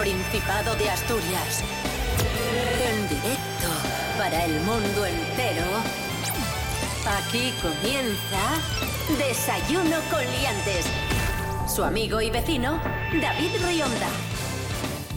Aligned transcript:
Principado 0.00 0.74
de 0.76 0.88
Asturias. 0.88 1.62
En 2.82 3.06
directo 3.06 3.68
para 4.16 4.46
el 4.46 4.58
mundo 4.62 5.04
entero. 5.04 5.66
Aquí 7.18 7.52
comienza 7.60 9.18
Desayuno 9.18 9.98
con 10.10 10.20
Liantes. 10.20 10.86
Su 11.68 11.84
amigo 11.84 12.22
y 12.22 12.30
vecino, 12.30 12.80
David 13.20 13.50
Rionda. 13.62 14.08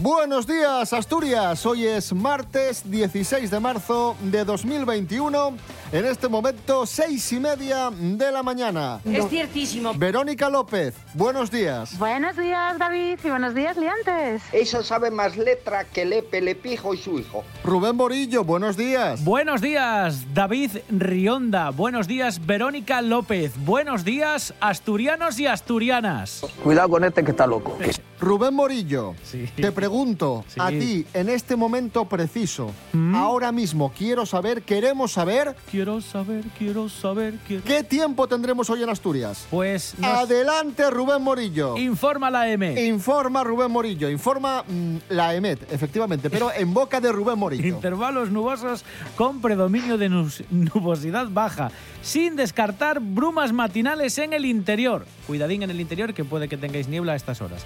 Buenos 0.00 0.46
días, 0.46 0.92
Asturias. 0.92 1.64
Hoy 1.64 1.86
es 1.86 2.12
martes 2.12 2.82
16 2.84 3.50
de 3.50 3.60
marzo 3.60 4.16
de 4.20 4.44
2021. 4.44 5.54
En 5.94 6.04
este 6.06 6.26
momento, 6.26 6.86
seis 6.86 7.32
y 7.32 7.38
media 7.38 7.88
de 7.88 8.32
la 8.32 8.42
mañana. 8.42 8.98
Es 9.04 9.28
ciertísimo. 9.28 9.94
Verónica 9.94 10.48
López, 10.48 10.92
buenos 11.14 11.52
días. 11.52 11.96
Buenos 12.00 12.36
días, 12.36 12.76
David, 12.80 13.20
y 13.22 13.28
buenos 13.28 13.54
días, 13.54 13.76
Liantes. 13.76 14.42
Esa 14.50 14.82
sabe 14.82 15.12
más 15.12 15.36
letra 15.36 15.84
que 15.84 16.04
Lepe, 16.04 16.40
Lepijo 16.40 16.94
y 16.94 16.98
su 16.98 17.20
hijo. 17.20 17.44
Rubén 17.62 17.94
Morillo, 17.94 18.42
buenos 18.42 18.76
días. 18.76 19.22
Buenos 19.22 19.60
días, 19.60 20.34
David 20.34 20.72
Rionda. 20.88 21.70
Buenos 21.70 22.08
días, 22.08 22.44
Verónica 22.44 23.00
López. 23.00 23.52
Buenos 23.64 24.04
días, 24.04 24.52
asturianos 24.58 25.38
y 25.38 25.46
asturianas. 25.46 26.44
Cuidado 26.64 26.88
con 26.88 27.04
este 27.04 27.22
que 27.22 27.30
está 27.30 27.46
loco. 27.46 27.78
Rubén 28.24 28.54
Morillo, 28.54 29.14
Sí. 29.22 29.46
te 29.54 29.70
pregunto 29.70 30.44
Sí. 30.48 30.58
a 30.58 30.68
ti 30.70 31.06
en 31.12 31.28
este 31.28 31.56
momento 31.56 32.06
preciso, 32.06 32.70
¿Mm? 32.94 33.14
ahora 33.14 33.52
mismo 33.52 33.92
quiero 33.96 34.24
saber, 34.24 34.62
queremos 34.62 35.12
saber, 35.12 35.54
Quiero 35.70 36.00
saber, 36.00 36.42
quiero 36.58 36.88
saber, 36.88 37.34
quiero... 37.46 37.62
¿qué 37.64 37.82
tiempo 37.84 38.26
tendremos 38.26 38.70
hoy 38.70 38.82
en 38.82 38.88
Asturias? 38.88 39.46
Pues 39.50 39.94
nos 39.98 40.10
Adelante, 40.10 40.90
Rubén 40.90 41.22
Morillo. 41.22 41.76
informa 41.76 42.30
la 42.30 42.48
M. 42.48 42.86
Informa 42.86 43.44
Rubén 43.44 43.70
Morillo, 43.70 44.08
informa 44.08 44.64
mm, 44.66 44.96
la 45.10 45.34
EMET, 45.34 45.70
efectivamente, 45.70 46.30
pero 46.30 46.50
en 46.50 46.72
boca 46.72 47.00
de 47.02 47.12
Rubén 47.12 47.38
Morillo. 47.38 47.66
Intervalos 47.66 48.30
nubosos 48.30 48.84
con 49.16 49.42
predominio 49.42 49.98
de 49.98 50.08
nubosidad 50.08 51.28
baja, 51.28 51.70
sin 52.02 52.36
descartar 52.36 53.00
brumas 53.00 53.52
matinales 53.52 54.16
en 54.18 54.32
el 54.32 54.46
interior. 54.46 55.04
Cuidadín 55.26 55.62
en 55.62 55.70
el 55.70 55.80
interior 55.80 56.14
que 56.14 56.24
puede 56.24 56.48
que 56.48 56.56
tengáis 56.56 56.88
niebla 56.88 57.12
a 57.12 57.16
estas 57.16 57.40
horas. 57.42 57.64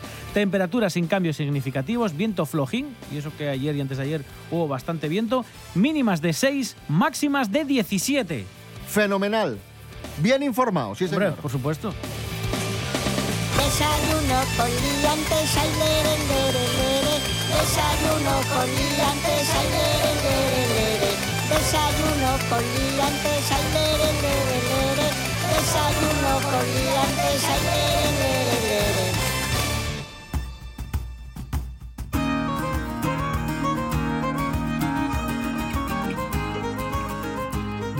Temperaturas 0.48 0.94
sin 0.94 1.06
cambios 1.08 1.36
significativos, 1.36 2.16
viento 2.16 2.46
flojín, 2.46 2.96
y 3.12 3.18
eso 3.18 3.30
que 3.36 3.50
ayer 3.50 3.76
y 3.76 3.82
antes 3.82 3.98
de 3.98 4.04
ayer 4.04 4.24
hubo 4.50 4.66
bastante 4.66 5.06
viento, 5.06 5.44
mínimas 5.74 6.22
de 6.22 6.32
6, 6.32 6.74
máximas 6.88 7.52
de 7.52 7.66
17. 7.66 8.46
Fenomenal. 8.88 9.58
Bien 10.22 10.42
informado, 10.42 10.94
sí 10.94 11.04
Hombre, 11.04 11.26
señor. 11.26 11.42
por 11.42 11.50
supuesto. 11.50 11.92
Desayuno 13.58 14.40
con 14.56 14.70
liantes, 14.72 15.56
ay, 15.60 15.70
lere, 15.84 16.16
lere, 16.32 16.64
lere. 16.80 17.16
Desayuno 17.52 18.34
con 18.48 18.68
liantes, 18.72 19.48
ay, 19.52 19.68
lere, 19.68 20.12
lere, 20.24 20.62
lere. 20.72 21.12
Desayuno 21.52 22.30
con 22.48 22.64
liantes, 22.64 23.44
ay, 23.52 23.64
lere, 23.76 24.10
lere, 24.24 24.56
lere. 24.64 25.08
Desayuno 25.52 26.32
con 26.40 26.64
liantes, 26.72 26.97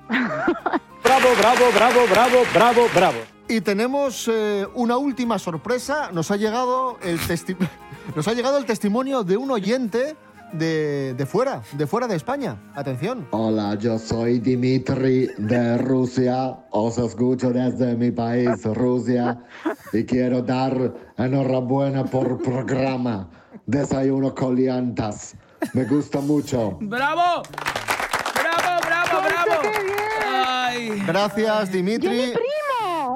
Bravo, 1.04 1.30
bravo, 1.38 1.66
bravo, 1.74 2.00
bravo, 2.10 2.38
bravo, 2.54 2.82
bravo. 2.94 3.39
Y 3.50 3.62
tenemos 3.62 4.30
eh, 4.32 4.68
una 4.76 4.98
última 4.98 5.40
sorpresa. 5.40 6.12
Nos 6.12 6.30
ha 6.30 6.38
llegado 6.38 6.98
el 7.02 7.20
testi- 7.20 7.58
nos 8.16 8.28
ha 8.28 8.34
llegado 8.34 8.58
el 8.60 8.66
testimonio 8.66 9.24
de 9.24 9.38
un 9.38 9.50
oyente 9.50 10.16
de, 10.54 11.16
de 11.16 11.26
fuera, 11.26 11.64
de 11.74 11.88
fuera 11.88 12.08
de 12.08 12.16
España. 12.16 12.58
Atención. 12.76 13.28
Hola, 13.32 13.74
yo 13.76 13.98
soy 13.98 14.40
Dimitri 14.40 15.30
de 15.40 15.80
Rusia. 15.80 16.58
Os 16.70 17.00
escucho 17.00 17.50
desde 17.50 17.96
mi 17.96 18.12
país, 18.12 18.64
Rusia. 18.66 19.40
Y 19.94 20.04
quiero 20.06 20.44
dar 20.44 20.94
enhorabuena 21.18 22.06
por 22.06 22.42
programa. 22.44 23.30
Desayuno 23.66 24.36
coliantas. 24.36 25.36
Me 25.74 25.86
gusta 25.86 26.20
mucho. 26.22 26.78
¡Bravo! 26.82 27.42
¡Bravo, 28.36 28.82
bravo, 28.86 29.22
bravo! 29.24 29.62
¡Ay! 30.24 31.04
Gracias, 31.06 31.72
Dimitri. 31.72 32.34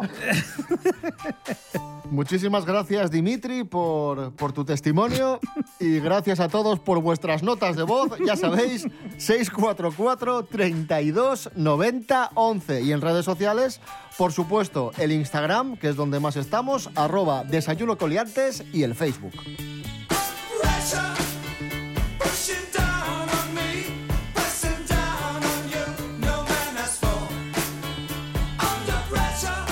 Muchísimas 2.12 2.66
gracias, 2.66 3.10
Dimitri, 3.10 3.64
por, 3.64 4.34
por 4.34 4.54
tu 4.54 4.66
testimonio. 4.66 5.40
Y 5.80 6.00
gracias 6.00 6.40
a 6.40 6.48
todos 6.48 6.80
por 6.80 7.02
vuestras 7.02 7.44
notas 7.44 7.76
de 7.76 7.84
voz. 7.84 8.12
Ya 8.26 8.36
sabéis, 8.36 8.88
644 9.18 10.44
32 10.44 11.52
90 11.56 12.32
11. 12.36 12.82
Y 12.82 12.92
en 12.92 13.02
redes 13.02 13.26
sociales, 13.26 13.82
por 14.18 14.32
supuesto, 14.32 14.92
el 14.98 15.12
Instagram, 15.12 15.78
que 15.78 15.90
es 15.90 15.96
donde 15.96 16.20
más 16.20 16.36
estamos, 16.36 16.90
arroba 16.96 17.44
desayuno 17.44 17.98
coliantes 17.98 18.64
y 18.74 18.84
el 18.84 18.96
Facebook. 18.96 19.34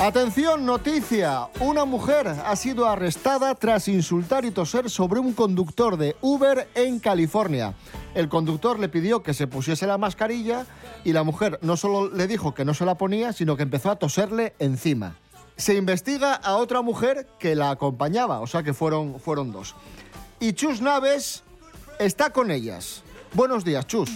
Atención, 0.01 0.65
noticia. 0.65 1.49
Una 1.59 1.85
mujer 1.85 2.27
ha 2.27 2.55
sido 2.55 2.87
arrestada 2.87 3.53
tras 3.53 3.87
insultar 3.87 4.45
y 4.45 4.49
toser 4.49 4.89
sobre 4.89 5.19
un 5.19 5.31
conductor 5.33 5.95
de 5.95 6.15
Uber 6.21 6.67
en 6.73 6.97
California. 6.97 7.75
El 8.15 8.27
conductor 8.27 8.79
le 8.79 8.89
pidió 8.89 9.21
que 9.21 9.35
se 9.35 9.45
pusiese 9.45 9.85
la 9.85 9.99
mascarilla 9.99 10.65
y 11.03 11.13
la 11.13 11.21
mujer 11.21 11.59
no 11.61 11.77
solo 11.77 12.09
le 12.09 12.25
dijo 12.25 12.55
que 12.55 12.65
no 12.65 12.73
se 12.73 12.83
la 12.83 12.95
ponía, 12.95 13.31
sino 13.31 13.55
que 13.55 13.61
empezó 13.61 13.91
a 13.91 13.97
toserle 13.97 14.55
encima. 14.57 15.17
Se 15.55 15.75
investiga 15.75 16.33
a 16.33 16.55
otra 16.55 16.81
mujer 16.81 17.27
que 17.37 17.53
la 17.53 17.69
acompañaba, 17.69 18.39
o 18.39 18.47
sea 18.47 18.63
que 18.63 18.73
fueron, 18.73 19.19
fueron 19.19 19.51
dos. 19.51 19.75
Y 20.39 20.53
Chus 20.53 20.81
Naves 20.81 21.43
está 21.99 22.31
con 22.31 22.49
ellas. 22.49 23.03
Buenos 23.33 23.63
días, 23.63 23.85
Chus. 23.85 24.09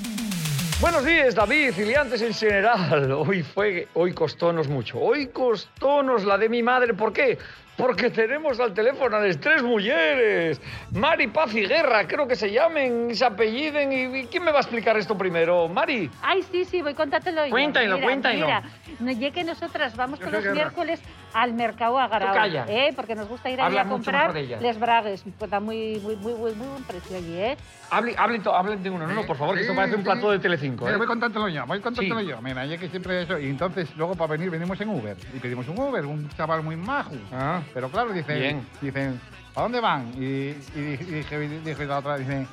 Buenos 0.82 1.06
días, 1.06 1.34
David, 1.34 1.72
filiantes 1.72 2.22
en 2.22 2.34
general. 2.34 3.10
Hoy 3.14 3.44
fue, 3.44 3.88
hoy 3.94 4.14
costónos 4.14 4.68
mucho. 4.68 5.00
Hoy 5.00 5.28
costónos 5.28 6.26
la 6.26 6.38
de 6.38 6.50
mi 6.50 6.62
madre. 6.62 6.94
¿Por 6.94 7.14
qué? 7.14 7.38
Porque 7.78 8.10
tenemos 8.10 8.60
al 8.60 8.74
teléfono 8.74 9.16
a 9.16 9.22
las 9.22 9.40
tres 9.40 9.64
mujeres. 9.64 10.60
Mari, 10.92 11.28
Paz 11.28 11.56
y 11.56 11.62
Guerra, 11.62 12.06
creo 12.06 12.28
que 12.28 12.36
se 12.36 12.52
llamen, 12.52 13.16
se 13.16 13.24
apelliden. 13.24 14.16
¿Y, 14.16 14.26
quién 14.26 14.44
me 14.44 14.52
va 14.52 14.58
a 14.58 14.62
explicar 14.62 14.98
esto 14.98 15.18
primero? 15.18 15.70
Mari. 15.70 16.12
Ay, 16.22 16.44
sí, 16.52 16.66
sí, 16.66 16.82
voy 16.82 16.94
contátelo 16.94 17.46
yo. 17.46 17.52
Cuéntanos, 17.52 18.00
Mira. 18.02 18.64
Mira, 19.00 19.32
que 19.32 19.44
nosotras 19.46 19.96
vamos 19.96 20.20
Yo 20.20 20.26
con 20.26 20.34
los 20.34 20.44
Guerra. 20.44 20.56
miércoles 20.56 21.00
al 21.36 21.54
mercado 21.54 22.00
a 22.00 22.08
Garao, 22.08 22.30
Tú 22.30 22.40
calla. 22.40 22.66
¿eh? 22.70 22.94
Porque 22.96 23.14
nos 23.14 23.28
gusta 23.28 23.50
ir 23.50 23.60
ahí 23.60 23.66
Habla 23.68 23.82
a 23.82 23.90
comprar 23.90 24.34
les 24.34 24.80
bragues. 24.80 25.24
Pues 25.38 25.52
da 25.52 25.60
muy, 25.60 26.00
muy, 26.02 26.16
muy, 26.16 26.34
muy, 26.34 26.56
muy 26.56 26.68
buen 26.68 26.84
precio 26.84 27.18
allí, 27.18 27.34
¿eh? 27.38 27.58
Hablen, 27.92 28.16
hablen, 28.18 28.42
hablen 28.48 28.82
de 28.82 28.90
uno, 28.90 29.06
no, 29.06 29.14
no, 29.14 29.24
por 29.26 29.36
favor, 29.36 29.54
que 29.56 29.62
esto 29.62 29.74
Sí, 29.74 29.78
parece 29.78 29.96
un 29.98 30.02
sí. 30.02 30.06
plató 30.06 30.32
de 30.32 30.40
Telecinco. 30.40 30.86
Mira, 30.86 30.96
¿eh? 30.96 30.98
voy 30.98 31.08
contándolo 31.08 31.50
yo, 31.50 31.66
voy 31.66 31.82
contándolo 31.82 32.22
Sí. 32.22 32.28
yo. 32.28 32.42
Mira, 32.42 32.66
ya 32.66 32.78
que 32.78 32.88
siempre 32.90 33.24
eso. 33.24 33.38
Y 33.38 33.50
entonces, 33.50 33.94
luego 33.98 34.16
para 34.16 34.32
venir, 34.32 34.50
venimos 34.50 34.80
en 34.80 34.90
Uber. 34.90 35.18
Y 35.34 35.40
pedimos 35.40 35.68
un 35.68 35.78
Uber, 35.78 36.06
un 36.06 36.30
chaval 36.30 36.64
muy 36.64 36.78
majo. 36.78 37.12
Ah. 37.34 37.62
Pero 37.74 37.90
claro, 37.90 38.14
dicen, 38.14 38.40
Bien. 38.40 38.68
dicen, 38.82 39.20
¿a 39.56 39.62
dónde 39.62 39.82
van? 39.82 40.14
Y, 40.16 40.22
y 40.24 40.56
dije, 40.74 41.06
dije, 41.38 41.60
dije 41.66 41.86
la 41.86 41.98
otra, 42.00 42.18
dice, 42.18 42.48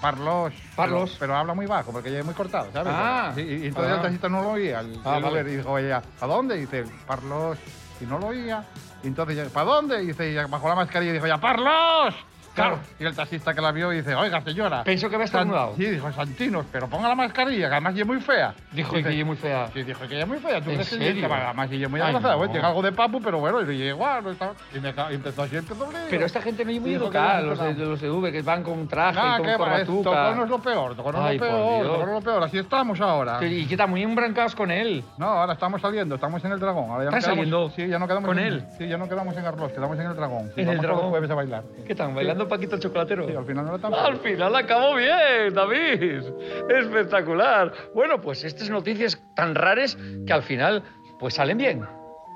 Parlos. 0.00 0.52
Parlos. 0.76 1.10
Pero, 1.10 1.18
pero 1.18 1.36
habla 1.36 1.54
muy 1.54 1.66
bajo, 1.66 1.90
porque 1.90 2.08
ella 2.10 2.20
es 2.20 2.24
muy 2.24 2.34
cortado, 2.34 2.70
¿sabes? 2.72 2.92
Ah. 2.96 3.32
Y, 3.36 3.40
y 3.40 3.66
entonces 3.66 3.92
Ah. 3.92 3.96
el 3.96 4.02
taxista 4.02 4.28
no 4.28 4.42
lo 4.42 4.50
oía. 4.50 4.78
El, 4.80 5.00
Ah, 5.04 5.16
el 5.16 5.22
vale. 5.24 5.28
Uber, 5.42 5.48
y 5.48 5.56
dijo 5.56 5.76
ella, 5.78 6.02
¿a 6.20 6.26
dónde? 6.26 6.56
Y 6.56 6.60
dice, 6.60 6.84
Parlos. 7.06 7.58
Y 8.00 8.04
no 8.04 8.18
lo 8.18 8.28
oía. 8.28 8.64
Y 9.02 9.08
entonces, 9.08 9.50
¿para 9.50 9.66
dónde? 9.66 10.02
Y 10.02 10.06
dice, 10.08 10.44
bajó 10.46 10.68
la 10.68 10.74
mascarilla 10.74 11.10
y 11.10 11.14
dijo, 11.14 11.26
¡ya, 11.26 11.38
Parlos! 11.38 12.14
Claro. 12.62 12.78
Y 12.98 13.04
el 13.04 13.14
taxista 13.14 13.54
que 13.54 13.60
la 13.60 13.72
vio 13.72 13.90
dice, 13.90 14.14
oiga, 14.14 14.40
señora. 14.42 14.84
Pensó 14.84 15.08
que 15.08 15.14
había 15.16 15.24
estornudado. 15.26 15.74
Sí, 15.76 15.84
dijo, 15.86 16.10
Santinos, 16.12 16.66
pero 16.72 16.88
ponga 16.88 17.08
la 17.08 17.14
mascarilla, 17.14 17.68
que 17.68 17.74
además 17.74 17.96
es 17.96 18.06
muy 18.06 18.20
fea. 18.20 18.54
Dijo 18.72 18.96
Dice- 18.96 19.08
que 19.08 19.20
es 19.20 19.26
muy 19.26 19.36
fea. 19.36 19.68
Sí, 19.72 19.82
dijo 19.82 20.00
que 20.08 20.20
es 20.20 20.26
muy 20.26 20.38
fea. 20.38 20.60
¿Tú 20.60 20.70
¿En 20.70 20.76
crees 20.76 20.88
serio? 20.88 21.28
que 21.28 21.34
además 21.34 21.68
es 21.72 21.90
muy 21.90 22.00
abrazada? 22.00 22.32
no. 22.32 22.38
Bueno, 22.38 22.52
tiene 22.52 22.66
algo 22.66 22.82
de 22.82 22.92
papu, 22.92 23.20
pero 23.20 23.38
bueno, 23.38 23.70
y 23.70 23.82
igual. 23.82 24.24
no 24.24 24.30
está- 24.30 24.52
Y, 24.74 24.80
me 24.80 24.88
empezó 25.14 25.42
así, 25.42 25.56
empezó 25.56 25.84
a 25.84 25.88
Pero 26.10 26.26
esta 26.26 26.42
gente 26.42 26.64
no 26.64 26.70
es 26.70 26.80
muy 26.80 26.94
educada, 26.94 27.40
los 27.42 27.58
de, 27.58 27.74
los 27.74 28.00
de 28.00 28.10
Uber, 28.10 28.32
que 28.32 28.42
van 28.42 28.62
con 28.62 28.86
traje 28.88 29.14
Nada, 29.18 29.38
y 29.38 29.42
con 29.44 29.56
corbatuca. 29.56 30.34
no 30.34 30.44
es 30.44 30.50
lo 30.50 30.58
peor, 30.58 30.90
esto 30.92 31.12
no 31.12 31.22
Ay, 31.24 31.36
es 31.36 31.40
lo 31.40 31.46
peor, 31.46 31.58
Dios. 31.82 31.92
esto 31.92 31.96
no 31.98 32.02
es 32.18 32.24
lo 32.24 32.30
peor. 32.32 32.42
Así 32.44 32.58
estamos 32.58 33.00
ahora. 33.00 33.44
¿Y 33.44 33.66
qué 33.66 33.76
tal? 33.76 33.88
Muy 33.88 34.02
embrancados 34.02 34.54
con 34.54 34.70
él. 34.70 35.04
No, 35.16 35.26
ahora 35.26 35.52
estamos 35.54 35.80
saliendo, 35.80 36.14
estamos 36.16 36.44
en 36.44 36.52
el 36.52 36.58
Dragón. 36.58 36.90
Ahora 36.90 37.04
ya 37.04 37.08
¿Estás 37.10 37.24
saliendo 37.24 37.70
Sí, 37.70 37.86
ya 37.86 37.98
no 37.98 38.06
quedamos 38.08 38.28
con 38.28 38.38
él? 38.38 38.64
Sí, 38.78 38.88
ya 38.88 38.96
no 38.96 39.08
quedamos 39.08 39.36
en 39.36 39.44
Arroz, 39.44 39.72
quedamos 39.72 39.98
en 39.98 40.06
el 40.06 40.16
Dragón. 40.16 40.50
En 40.56 40.68
el 40.68 40.78
Dragón. 40.78 41.10
jueves 41.10 41.30
a 41.30 41.34
bailar. 41.34 41.62
¿Qué 41.86 41.92
están? 41.92 42.14
¿Bailando 42.14 42.47
Paquito 42.48 42.76
el 42.76 42.80
Chocolatero? 42.80 43.26
Sí, 43.26 43.34
al 43.34 43.44
final 43.44 43.64
no 43.66 43.74
era 43.74 43.80
tan 43.82 43.94
Al 43.94 44.16
final 44.18 44.54
acabó 44.56 44.96
bien, 44.96 45.54
David. 45.54 46.22
Espectacular. 46.68 47.72
Bueno, 47.94 48.20
pues 48.20 48.44
estas 48.44 48.70
noticias 48.70 49.22
tan 49.36 49.54
raras 49.54 49.96
que 50.26 50.32
al 50.32 50.42
final 50.42 50.82
pues 51.18 51.34
salen 51.34 51.58
bien. 51.58 51.86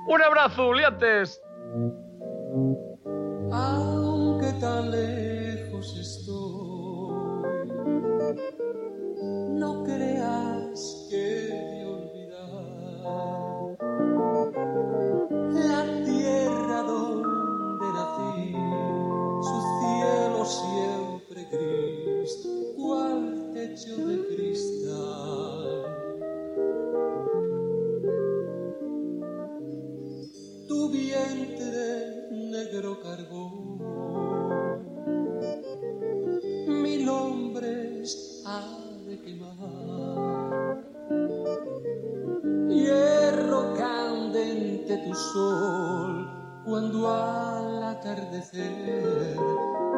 Un 0.06 0.22
abrazo, 0.22 0.72
liantes. 0.72 1.40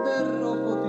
De 0.04 0.14
rojo 0.40 0.83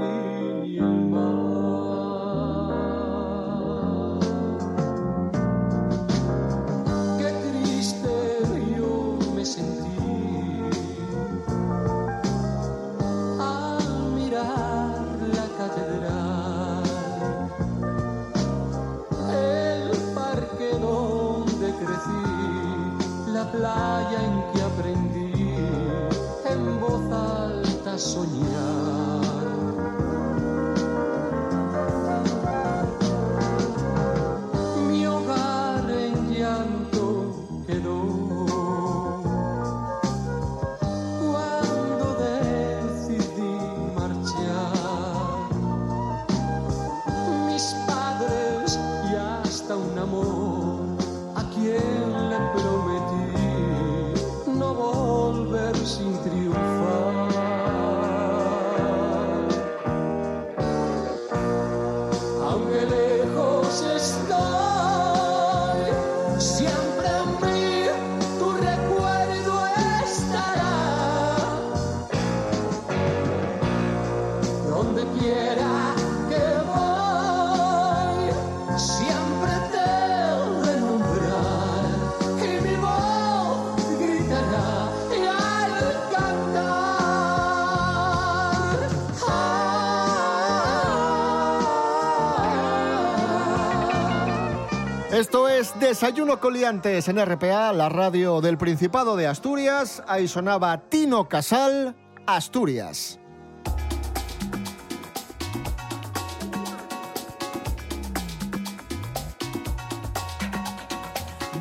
Desayuno 95.95 96.41
Coliantes 96.41 97.07
en 97.07 97.25
RPA, 97.25 97.71
la 97.71 97.87
radio 97.87 98.41
del 98.41 98.57
Principado 98.57 99.15
de 99.15 99.27
Asturias. 99.27 100.03
Ahí 100.09 100.27
sonaba 100.27 100.89
Tino 100.89 101.29
Casal, 101.29 101.95
Asturias. 102.27 103.17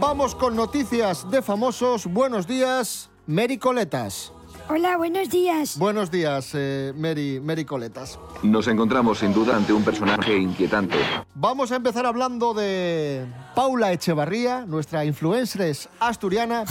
Vamos 0.00 0.34
con 0.34 0.56
noticias 0.56 1.30
de 1.30 1.40
famosos. 1.40 2.08
Buenos 2.08 2.48
días, 2.48 3.10
Mary 3.28 3.56
Coletas. 3.56 4.32
Hola, 4.66 4.96
buenos 4.96 5.28
días. 5.28 5.78
Buenos 5.78 6.10
días, 6.10 6.52
eh, 6.54 6.94
Mary, 6.96 7.38
Mary 7.38 7.66
Coletas. 7.66 8.18
Nos 8.42 8.66
encontramos 8.66 9.18
sin 9.18 9.34
duda 9.34 9.56
ante 9.56 9.74
un 9.74 9.84
personaje 9.84 10.38
inquietante. 10.38 10.96
Vamos 11.34 11.70
a 11.70 11.76
empezar 11.76 12.06
hablando 12.06 12.54
de 12.54 13.26
Paula 13.54 13.92
Echevarría, 13.92 14.64
nuestra 14.64 15.04
influencer 15.04 15.76
asturiana, 16.00 16.64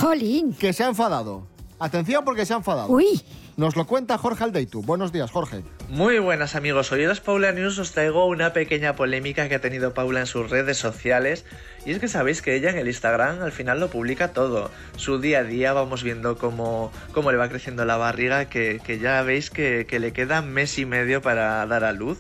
que 0.59 0.73
se 0.73 0.83
ha 0.83 0.88
enfadado. 0.88 1.45
Atención 1.77 2.25
porque 2.25 2.47
se 2.47 2.53
ha 2.53 2.57
enfadado. 2.57 2.89
Uy. 2.89 3.21
Nos 3.55 3.75
lo 3.75 3.86
cuenta 3.86 4.17
Jorge 4.17 4.43
Aldeitu. 4.43 4.81
Buenos 4.81 5.12
días, 5.12 5.29
Jorge. 5.29 5.63
Muy 5.89 6.17
buenas 6.17 6.55
amigos, 6.55 6.91
los 6.91 7.19
Paula 7.19 7.51
News 7.51 7.77
os 7.77 7.91
traigo 7.91 8.25
una 8.25 8.51
pequeña 8.51 8.95
polémica 8.95 9.48
que 9.48 9.55
ha 9.55 9.62
tenido 9.62 9.93
Paula 9.93 10.22
en 10.22 10.25
sus 10.25 10.50
redes 10.50 10.77
sociales 10.77 11.45
y 11.86 11.91
es 11.91 12.00
que 12.00 12.07
sabéis 12.07 12.41
que 12.41 12.55
ella 12.55 12.72
en 12.72 12.79
el 12.79 12.88
Instagram 12.88 13.43
al 13.43 13.51
final 13.51 13.79
lo 13.79 13.89
publica 13.89 14.29
todo, 14.29 14.72
su 14.95 15.19
día 15.19 15.39
a 15.39 15.43
día 15.43 15.72
vamos 15.74 16.01
viendo 16.01 16.38
cómo, 16.38 16.91
cómo 17.12 17.31
le 17.31 17.38
va 17.38 17.48
creciendo 17.48 17.86
la 17.86 17.98
barriga 17.98 18.45
que, 18.45 18.81
que 18.83 18.98
ya 18.98 19.22
veis 19.22 19.51
que, 19.51 19.86
que 19.88 20.00
le 20.00 20.13
queda 20.13 20.41
mes 20.41 20.79
y 20.79 20.86
medio 20.86 21.22
para 21.22 21.63
dar 21.67 21.83
a 21.83 21.91
luz 21.91 22.17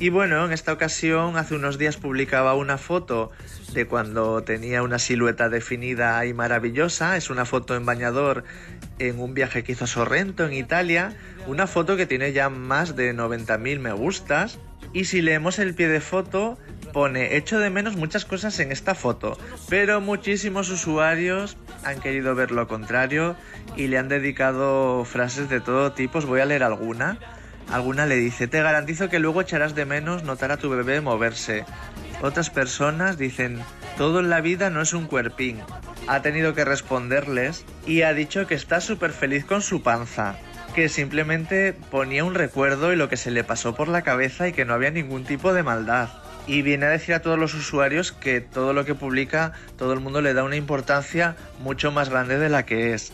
Y 0.00 0.08
bueno, 0.08 0.44
en 0.44 0.52
esta 0.52 0.72
ocasión 0.72 1.36
hace 1.36 1.54
unos 1.54 1.78
días 1.78 1.96
publicaba 1.96 2.54
una 2.54 2.78
foto 2.78 3.30
de 3.72 3.86
cuando 3.86 4.42
tenía 4.42 4.82
una 4.82 4.98
silueta 4.98 5.48
definida 5.48 6.24
y 6.26 6.34
maravillosa. 6.34 7.16
Es 7.16 7.30
una 7.30 7.44
foto 7.44 7.76
en 7.76 7.86
bañador 7.86 8.42
en 8.98 9.20
un 9.20 9.34
viaje 9.34 9.62
que 9.62 9.72
hizo 9.72 9.86
Sorrento, 9.86 10.46
en 10.46 10.52
Italia. 10.52 11.16
Una 11.46 11.68
foto 11.68 11.96
que 11.96 12.06
tiene 12.06 12.32
ya 12.32 12.48
más 12.48 12.96
de 12.96 13.14
90.000 13.14 13.78
me 13.78 13.92
gustas. 13.92 14.58
Y 14.92 15.04
si 15.04 15.22
leemos 15.22 15.60
el 15.60 15.74
pie 15.74 15.88
de 15.88 16.00
foto, 16.00 16.58
pone 16.92 17.36
echo 17.36 17.58
de 17.58 17.70
menos 17.70 17.96
muchas 17.96 18.24
cosas 18.24 18.58
en 18.60 18.70
esta 18.70 18.94
foto, 18.94 19.36
pero 19.68 20.00
muchísimos 20.00 20.70
usuarios 20.70 21.56
han 21.82 21.98
querido 22.00 22.36
ver 22.36 22.52
lo 22.52 22.68
contrario 22.68 23.34
y 23.76 23.88
le 23.88 23.98
han 23.98 24.08
dedicado 24.08 25.04
frases 25.04 25.48
de 25.48 25.60
todo 25.60 25.92
tipo. 25.92 26.20
Voy 26.20 26.40
a 26.40 26.46
leer 26.46 26.62
alguna. 26.62 27.18
Alguna 27.70 28.06
le 28.06 28.16
dice, 28.16 28.46
te 28.46 28.62
garantizo 28.62 29.08
que 29.08 29.18
luego 29.18 29.40
echarás 29.40 29.74
de 29.74 29.84
menos 29.84 30.22
notar 30.22 30.52
a 30.52 30.56
tu 30.56 30.70
bebé 30.70 31.00
moverse. 31.00 31.64
Otras 32.22 32.50
personas 32.50 33.18
dicen, 33.18 33.60
todo 33.96 34.20
en 34.20 34.30
la 34.30 34.40
vida 34.40 34.70
no 34.70 34.80
es 34.80 34.92
un 34.92 35.06
cuerpín. 35.06 35.60
Ha 36.06 36.22
tenido 36.22 36.54
que 36.54 36.64
responderles 36.64 37.64
y 37.86 38.02
ha 38.02 38.12
dicho 38.12 38.46
que 38.46 38.54
está 38.54 38.80
súper 38.80 39.12
feliz 39.12 39.44
con 39.44 39.62
su 39.62 39.82
panza, 39.82 40.36
que 40.74 40.88
simplemente 40.88 41.72
ponía 41.90 42.24
un 42.24 42.34
recuerdo 42.34 42.92
y 42.92 42.96
lo 42.96 43.08
que 43.08 43.16
se 43.16 43.30
le 43.30 43.44
pasó 43.44 43.74
por 43.74 43.88
la 43.88 44.02
cabeza 44.02 44.48
y 44.48 44.52
que 44.52 44.64
no 44.64 44.74
había 44.74 44.90
ningún 44.90 45.24
tipo 45.24 45.52
de 45.52 45.62
maldad. 45.62 46.08
Y 46.46 46.62
viene 46.62 46.86
a 46.86 46.90
decir 46.90 47.14
a 47.14 47.22
todos 47.22 47.38
los 47.38 47.54
usuarios 47.54 48.12
que 48.12 48.40
todo 48.40 48.72
lo 48.72 48.84
que 48.84 48.94
publica, 48.94 49.52
todo 49.78 49.92
el 49.92 50.00
mundo 50.00 50.20
le 50.20 50.34
da 50.34 50.44
una 50.44 50.56
importancia 50.56 51.36
mucho 51.60 51.90
más 51.90 52.10
grande 52.10 52.38
de 52.38 52.48
la 52.50 52.66
que 52.66 52.92
es. 52.92 53.12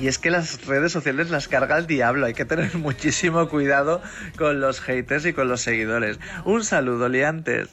Y 0.00 0.08
es 0.08 0.18
que 0.18 0.30
las 0.30 0.66
redes 0.66 0.90
sociales 0.90 1.30
las 1.30 1.48
carga 1.48 1.78
el 1.78 1.86
diablo, 1.86 2.26
hay 2.26 2.34
que 2.34 2.44
tener 2.44 2.74
muchísimo 2.78 3.48
cuidado 3.48 4.02
con 4.36 4.60
los 4.60 4.80
haters 4.80 5.26
y 5.26 5.32
con 5.32 5.48
los 5.48 5.60
seguidores. 5.60 6.18
Un 6.44 6.64
saludo, 6.64 7.08
liantes. 7.08 7.68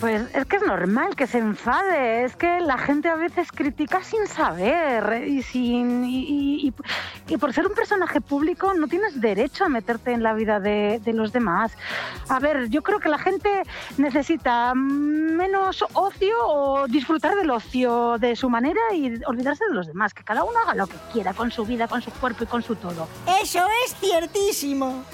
Pues 0.00 0.22
es 0.34 0.46
que 0.46 0.56
es 0.56 0.62
normal 0.62 1.14
que 1.14 1.26
se 1.26 1.36
enfade, 1.38 2.24
es 2.24 2.34
que 2.34 2.60
la 2.60 2.78
gente 2.78 3.08
a 3.08 3.16
veces 3.16 3.52
critica 3.52 4.02
sin 4.02 4.26
saber 4.26 5.28
y 5.28 5.42
sin 5.42 6.04
y, 6.06 6.72
por 7.38 7.52
ser 7.52 7.66
un 7.66 7.74
personaje 7.74 8.20
público 8.20 8.72
no 8.74 8.88
tienes 8.88 9.20
derecho 9.20 9.64
a 9.64 9.68
meterte 9.68 10.12
en 10.12 10.22
la 10.22 10.32
vida 10.32 10.58
de, 10.58 11.00
de 11.04 11.12
los 11.12 11.32
demás. 11.32 11.72
A 12.28 12.38
ver, 12.38 12.70
yo 12.70 12.82
creo 12.82 12.98
que 12.98 13.10
la 13.10 13.18
gente 13.18 13.62
necesita 13.98 14.72
menos 14.74 15.84
ocio 15.92 16.34
o 16.46 16.88
disfrutar 16.88 17.34
del 17.36 17.50
ocio 17.50 18.16
de 18.18 18.36
su 18.36 18.48
manera 18.48 18.80
y 18.94 19.22
olvidarse 19.26 19.64
de 19.68 19.74
los 19.74 19.86
demás, 19.86 20.14
que 20.14 20.24
cada 20.24 20.44
uno 20.44 20.58
haga 20.60 20.74
lo 20.74 20.86
que 20.86 20.96
quiera 21.12 21.34
con 21.34 21.50
su 21.50 21.66
vida, 21.66 21.88
con 21.88 22.00
su 22.00 22.10
cuerpo 22.10 22.44
y 22.44 22.46
con 22.46 22.62
su 22.62 22.74
todo. 22.76 23.06
Eso 23.42 23.66
es 23.84 23.94
ciertísimo. 23.96 25.04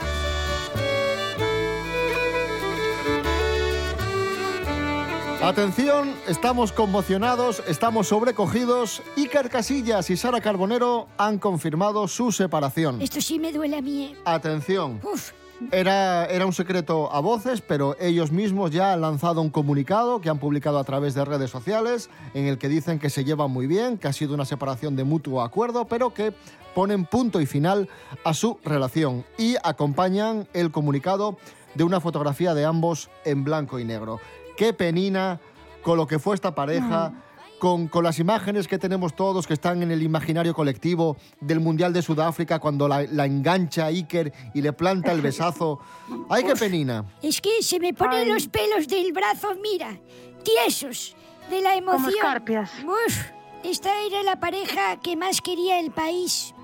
Atención, 5.42 6.14
estamos 6.26 6.72
conmocionados, 6.72 7.62
estamos 7.68 8.08
sobrecogidos. 8.08 9.02
Iker 9.16 9.50
Casillas 9.50 10.08
y 10.08 10.16
Sara 10.16 10.40
Carbonero 10.40 11.08
han 11.18 11.38
confirmado 11.38 12.08
su 12.08 12.32
separación. 12.32 13.02
Esto 13.02 13.20
sí 13.20 13.38
me 13.38 13.52
duele 13.52 13.76
a 13.76 13.82
mí. 13.82 14.04
¿eh? 14.06 14.16
Atención. 14.24 14.98
Uf. 15.04 15.32
Era, 15.70 16.26
era 16.26 16.46
un 16.46 16.52
secreto 16.52 17.12
a 17.12 17.20
voces, 17.20 17.60
pero 17.60 17.96
ellos 18.00 18.32
mismos 18.32 18.70
ya 18.70 18.92
han 18.92 19.02
lanzado 19.02 19.40
un 19.40 19.50
comunicado 19.50 20.20
que 20.20 20.30
han 20.30 20.38
publicado 20.38 20.78
a 20.78 20.84
través 20.84 21.14
de 21.14 21.24
redes 21.24 21.50
sociales 21.50 22.10
en 22.34 22.46
el 22.46 22.58
que 22.58 22.68
dicen 22.68 22.98
que 22.98 23.10
se 23.10 23.24
llevan 23.24 23.50
muy 23.50 23.66
bien, 23.66 23.98
que 23.98 24.08
ha 24.08 24.12
sido 24.12 24.34
una 24.34 24.44
separación 24.46 24.96
de 24.96 25.04
mutuo 25.04 25.42
acuerdo, 25.42 25.86
pero 25.86 26.12
que 26.12 26.32
ponen 26.74 27.04
punto 27.04 27.40
y 27.40 27.46
final 27.46 27.88
a 28.24 28.34
su 28.34 28.58
relación 28.64 29.24
y 29.38 29.56
acompañan 29.62 30.48
el 30.52 30.70
comunicado 30.70 31.38
de 31.74 31.84
una 31.84 32.00
fotografía 32.00 32.54
de 32.54 32.64
ambos 32.64 33.10
en 33.24 33.44
blanco 33.44 33.78
y 33.78 33.84
negro. 33.84 34.18
Qué 34.56 34.72
penina 34.72 35.40
con 35.82 35.96
lo 35.96 36.06
que 36.06 36.18
fue 36.18 36.34
esta 36.34 36.54
pareja. 36.54 37.12
Con, 37.58 37.88
con 37.88 38.04
las 38.04 38.18
imágenes 38.18 38.68
que 38.68 38.76
tenemos 38.76 39.16
todos 39.16 39.46
que 39.46 39.54
están 39.54 39.82
en 39.82 39.90
el 39.90 40.02
imaginario 40.02 40.52
colectivo 40.52 41.16
del 41.40 41.58
Mundial 41.58 41.90
de 41.90 42.02
Sudáfrica 42.02 42.58
cuando 42.58 42.86
la, 42.86 43.04
la 43.04 43.24
engancha 43.24 43.84
a 43.84 43.86
Iker 43.86 44.30
y 44.52 44.60
le 44.60 44.74
planta 44.74 45.10
el 45.10 45.22
besazo. 45.22 45.80
¡Ay, 46.28 46.44
qué 46.44 46.52
penina! 46.54 47.06
Es 47.22 47.40
que 47.40 47.62
se 47.62 47.80
me 47.80 47.94
ponen 47.94 48.28
los 48.28 48.46
pelos 48.48 48.86
del 48.88 49.10
brazo, 49.14 49.56
mira, 49.62 49.98
tiesos, 50.42 51.16
de 51.48 51.62
la 51.62 51.76
emoción. 51.76 52.02
Como 52.02 52.08
escarpias. 52.10 52.70
Uf, 52.84 53.30
esta 53.64 54.02
era 54.02 54.22
la 54.22 54.38
pareja 54.38 55.00
que 55.00 55.16
más 55.16 55.40
quería 55.40 55.80
el 55.80 55.90
país. 55.92 56.54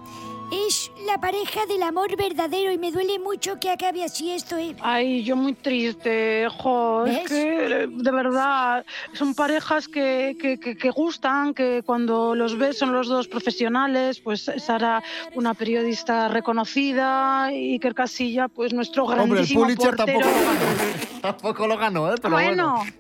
Es 0.53 0.91
la 1.07 1.19
pareja 1.19 1.65
del 1.67 1.83
amor 1.83 2.15
verdadero 2.17 2.71
y 2.73 2.77
me 2.79 2.93
duele 2.93 3.19
mucho 3.19 3.59
que 3.59 3.71
acabe 3.71 4.05
así 4.05 4.31
esto, 4.33 4.59
¿eh? 4.59 4.77
Ay, 4.83 5.25
yo 5.25 5.35
muy 5.35 5.55
triste, 5.55 6.47
jo, 6.59 7.07
es 7.07 7.27
que 7.29 7.89
de 7.89 8.11
verdad 8.11 8.85
son 9.15 9.35
parejas 9.35 9.89
que, 9.89 10.37
que, 10.39 10.61
que- 10.61 10.77
que 10.77 10.91
gustan, 10.91 11.55
que 11.55 11.83
cuando 11.87 12.35
los 12.35 12.59
ves 12.59 12.79
son 12.79 12.93
los 12.93 13.09
dos 13.09 13.29
profesionales, 13.29 14.21
pues 14.21 14.51
Sara, 14.59 15.03
una 15.35 15.55
periodista 15.55 16.29
reconocida, 16.29 17.51
y 17.53 17.73
Iker 17.75 17.95
Casilla, 17.95 18.49
pues 18.49 18.75
nuestro 18.75 19.05
Hombre, 19.05 19.23
el 19.23 19.29
grandísimo 19.31 19.63
Pulitzer 19.63 19.97
portero. 19.97 20.21
tampoco 20.21 20.37
lo 20.37 20.47
ganó. 20.47 21.03
Tampoco 21.23 21.67
lo 21.69 21.77
ganó, 21.79 22.11
¿eh? 22.13 22.15
Pero 22.21 22.35
bueno. 22.35 22.73
bueno, 22.79 22.93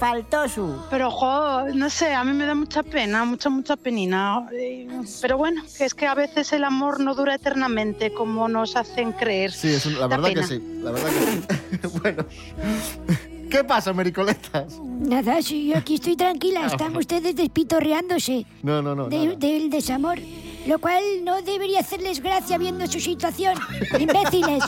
Faltó 0.00 0.48
su. 0.48 0.76
pero 0.88 1.10
jo, 1.10 1.68
no 1.74 1.90
sé, 1.90 2.14
a 2.14 2.24
mí 2.24 2.32
me 2.32 2.46
da 2.46 2.54
mucha 2.54 2.82
pena, 2.82 3.22
mucha, 3.26 3.50
mucha 3.50 3.76
penina. 3.76 4.48
Eh, 4.50 4.88
Pero 5.20 5.36
bueno, 5.36 5.62
que 5.76 5.84
es 5.84 5.92
que 5.92 6.06
a 6.06 6.14
veces 6.14 6.52
el 6.54 6.64
amor 6.64 7.00
no 7.00 7.14
dura 7.14 7.34
eternamente, 7.34 8.10
como 8.12 8.48
nos 8.48 8.76
hacen 8.76 9.12
creer. 9.12 9.52
Sí, 9.52 9.68
es 9.68 9.84
un- 9.84 9.94
la 9.94 10.08
Da 10.08 10.16
verdad 10.16 10.30
que 10.32 10.42
sí. 10.44 10.58
La 10.82 10.90
verdad 10.92 11.08
que 11.10 11.86
sí. 11.88 11.98
bueno. 12.02 12.24
¿Qué 13.50 13.62
pasa, 13.64 13.92
Mericoletas? 13.92 14.78
Nada, 14.80 15.42
si 15.42 15.66
yo 15.68 15.76
aquí 15.76 15.96
estoy 15.96 16.16
tranquila, 16.16 16.64
están 16.72 16.96
ustedes 16.96 17.36
despitorreándose 17.36 18.46
No, 18.62 18.80
no, 18.80 18.94
no. 18.94 19.08
de- 19.08 19.26
nada. 19.26 19.36
del 19.38 19.68
desamor, 19.68 20.18
lo 20.66 20.78
cual 20.78 21.02
no 21.24 21.42
debería 21.42 21.80
hacerles 21.80 22.22
gracia 22.22 22.56
viendo 22.56 22.86
su 22.86 23.00
situación. 23.00 23.58
¡Imbéciles! 23.98 24.62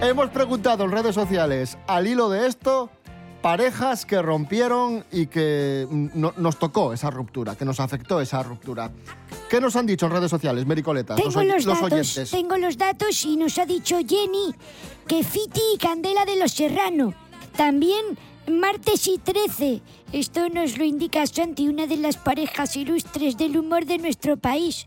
Hemos 0.00 0.30
preguntado 0.30 0.84
en 0.84 0.92
redes 0.92 1.14
sociales, 1.14 1.76
al 1.88 2.06
hilo 2.06 2.28
de 2.30 2.46
esto, 2.46 2.88
parejas 3.42 4.06
que 4.06 4.22
rompieron 4.22 5.04
y 5.10 5.26
que 5.26 5.86
no- 5.90 6.32
nos 6.36 6.58
tocó 6.58 6.92
esa 6.92 7.10
ruptura, 7.10 7.56
que 7.56 7.64
nos 7.64 7.80
afectó 7.80 8.20
esa 8.20 8.42
ruptura. 8.44 8.92
¿Qué 9.50 9.60
nos 9.60 9.74
han 9.76 9.86
dicho 9.86 10.06
en 10.06 10.12
redes 10.12 10.30
sociales, 10.30 10.66
Mericoletas? 10.66 11.16
Tengo 11.16 11.42
los, 11.42 11.64
datos, 11.64 11.82
oyentes. 11.82 12.30
tengo 12.30 12.56
los 12.58 12.78
datos 12.78 13.24
y 13.24 13.36
nos 13.36 13.58
ha 13.58 13.66
dicho 13.66 13.98
Jenny 13.98 14.54
que 15.08 15.24
Fiti 15.24 15.60
y 15.74 15.78
Candela 15.78 16.24
de 16.24 16.36
los 16.38 16.52
Serrano. 16.52 17.14
También 17.56 18.16
Martes 18.48 19.08
y 19.08 19.18
Trece. 19.18 19.82
Esto 20.12 20.48
nos 20.48 20.78
lo 20.78 20.84
indica 20.84 21.26
Santi, 21.26 21.68
una 21.68 21.86
de 21.86 21.96
las 21.96 22.16
parejas 22.16 22.76
ilustres 22.76 23.36
del 23.36 23.56
humor 23.58 23.84
de 23.84 23.98
nuestro 23.98 24.36
país. 24.36 24.86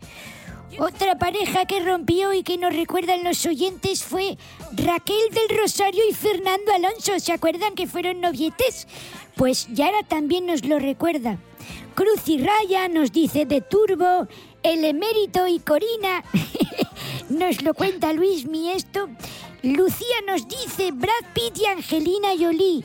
Otra 0.79 1.17
pareja 1.17 1.65
que 1.65 1.79
rompió 1.81 2.33
y 2.33 2.43
que 2.43 2.57
nos 2.57 2.75
recuerdan 2.75 3.23
los 3.23 3.45
oyentes 3.45 4.03
fue 4.03 4.37
Raquel 4.71 5.29
del 5.31 5.57
Rosario 5.57 6.03
y 6.09 6.13
Fernando 6.13 6.73
Alonso. 6.73 7.19
¿Se 7.19 7.33
acuerdan 7.33 7.75
que 7.75 7.87
fueron 7.87 8.21
novietes? 8.21 8.87
Pues 9.35 9.67
Yara 9.73 10.03
también 10.03 10.45
nos 10.45 10.65
lo 10.65 10.79
recuerda. 10.79 11.37
Cruz 11.93 12.27
y 12.27 12.37
Raya 12.39 12.87
nos 12.87 13.11
dice 13.11 13.45
de 13.45 13.61
Turbo, 13.61 14.27
El 14.63 14.85
Emérito 14.85 15.47
y 15.47 15.59
Corina. 15.59 16.23
nos 17.29 17.61
lo 17.61 17.73
cuenta 17.73 18.13
Luis 18.13 18.45
Mi 18.45 18.71
esto. 18.71 19.09
Lucía 19.63 20.15
nos 20.25 20.47
dice 20.47 20.91
Brad 20.91 21.33
Pitt 21.33 21.57
y 21.59 21.65
Angelina 21.65 22.29
Jolie. 22.39 22.83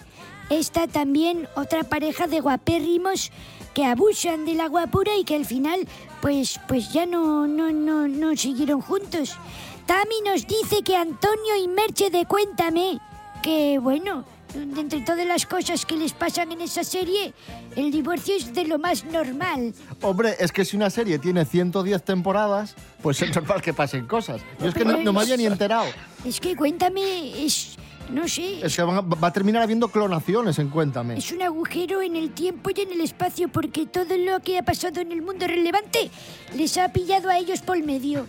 Esta 0.50 0.86
también 0.86 1.48
otra 1.56 1.84
pareja 1.84 2.26
de 2.26 2.40
guapérrimos 2.40 3.32
que 3.76 3.84
abusan 3.84 4.46
del 4.46 4.62
agua 4.62 4.86
pura 4.86 5.14
y 5.18 5.24
que 5.24 5.36
al 5.36 5.44
final 5.44 5.86
pues 6.22 6.58
pues 6.66 6.94
ya 6.94 7.04
no 7.04 7.46
no 7.46 7.70
no 7.70 8.08
no 8.08 8.34
siguieron 8.34 8.80
juntos. 8.80 9.36
Tami 9.84 10.22
nos 10.24 10.46
dice 10.46 10.82
que 10.82 10.96
Antonio 10.96 11.54
y 11.62 11.68
Merche 11.68 12.08
de 12.08 12.24
Cuéntame 12.24 12.98
que 13.42 13.78
bueno, 13.78 14.24
de 14.54 14.80
entre 14.80 15.02
todas 15.02 15.26
las 15.26 15.44
cosas 15.44 15.84
que 15.84 15.94
les 15.94 16.14
pasan 16.14 16.52
en 16.52 16.62
esa 16.62 16.84
serie, 16.84 17.34
el 17.76 17.90
divorcio 17.90 18.34
es 18.34 18.54
de 18.54 18.64
lo 18.64 18.78
más 18.78 19.04
normal. 19.04 19.74
Hombre, 20.00 20.36
es 20.38 20.52
que 20.52 20.64
si 20.64 20.74
una 20.74 20.88
serie 20.88 21.18
tiene 21.18 21.44
110 21.44 22.02
temporadas, 22.02 22.74
pues 23.02 23.20
es 23.20 23.34
normal 23.34 23.60
que 23.60 23.74
pasen 23.74 24.06
cosas. 24.06 24.40
Yo 24.58 24.68
es 24.68 24.74
que 24.74 24.86
no, 24.86 24.96
no 25.02 25.12
me 25.12 25.20
había 25.20 25.36
ni 25.36 25.44
enterado. 25.44 25.84
Es 26.24 26.40
que 26.40 26.56
Cuéntame 26.56 27.44
es 27.44 27.76
no 28.10 28.28
sé, 28.28 28.60
van 28.84 28.96
a- 28.96 29.00
va 29.00 29.28
a 29.28 29.32
terminar 29.32 29.62
habiendo 29.62 29.88
clonaciones 29.88 30.58
en 30.58 30.68
Cuéntame. 30.68 31.18
Es 31.18 31.32
un 31.32 31.42
agujero 31.42 32.02
en 32.02 32.16
el 32.16 32.30
tiempo 32.30 32.70
y 32.74 32.80
en 32.80 32.92
el 32.92 33.00
espacio 33.00 33.48
porque 33.48 33.86
todo 33.86 34.16
lo 34.16 34.40
que 34.40 34.58
ha 34.58 34.62
pasado 34.62 35.00
en 35.00 35.12
el 35.12 35.22
mundo 35.22 35.46
relevante 35.46 36.10
les 36.54 36.76
ha 36.78 36.92
pillado 36.92 37.28
a 37.28 37.38
ellos 37.38 37.60
por 37.60 37.82
medio. 37.82 38.26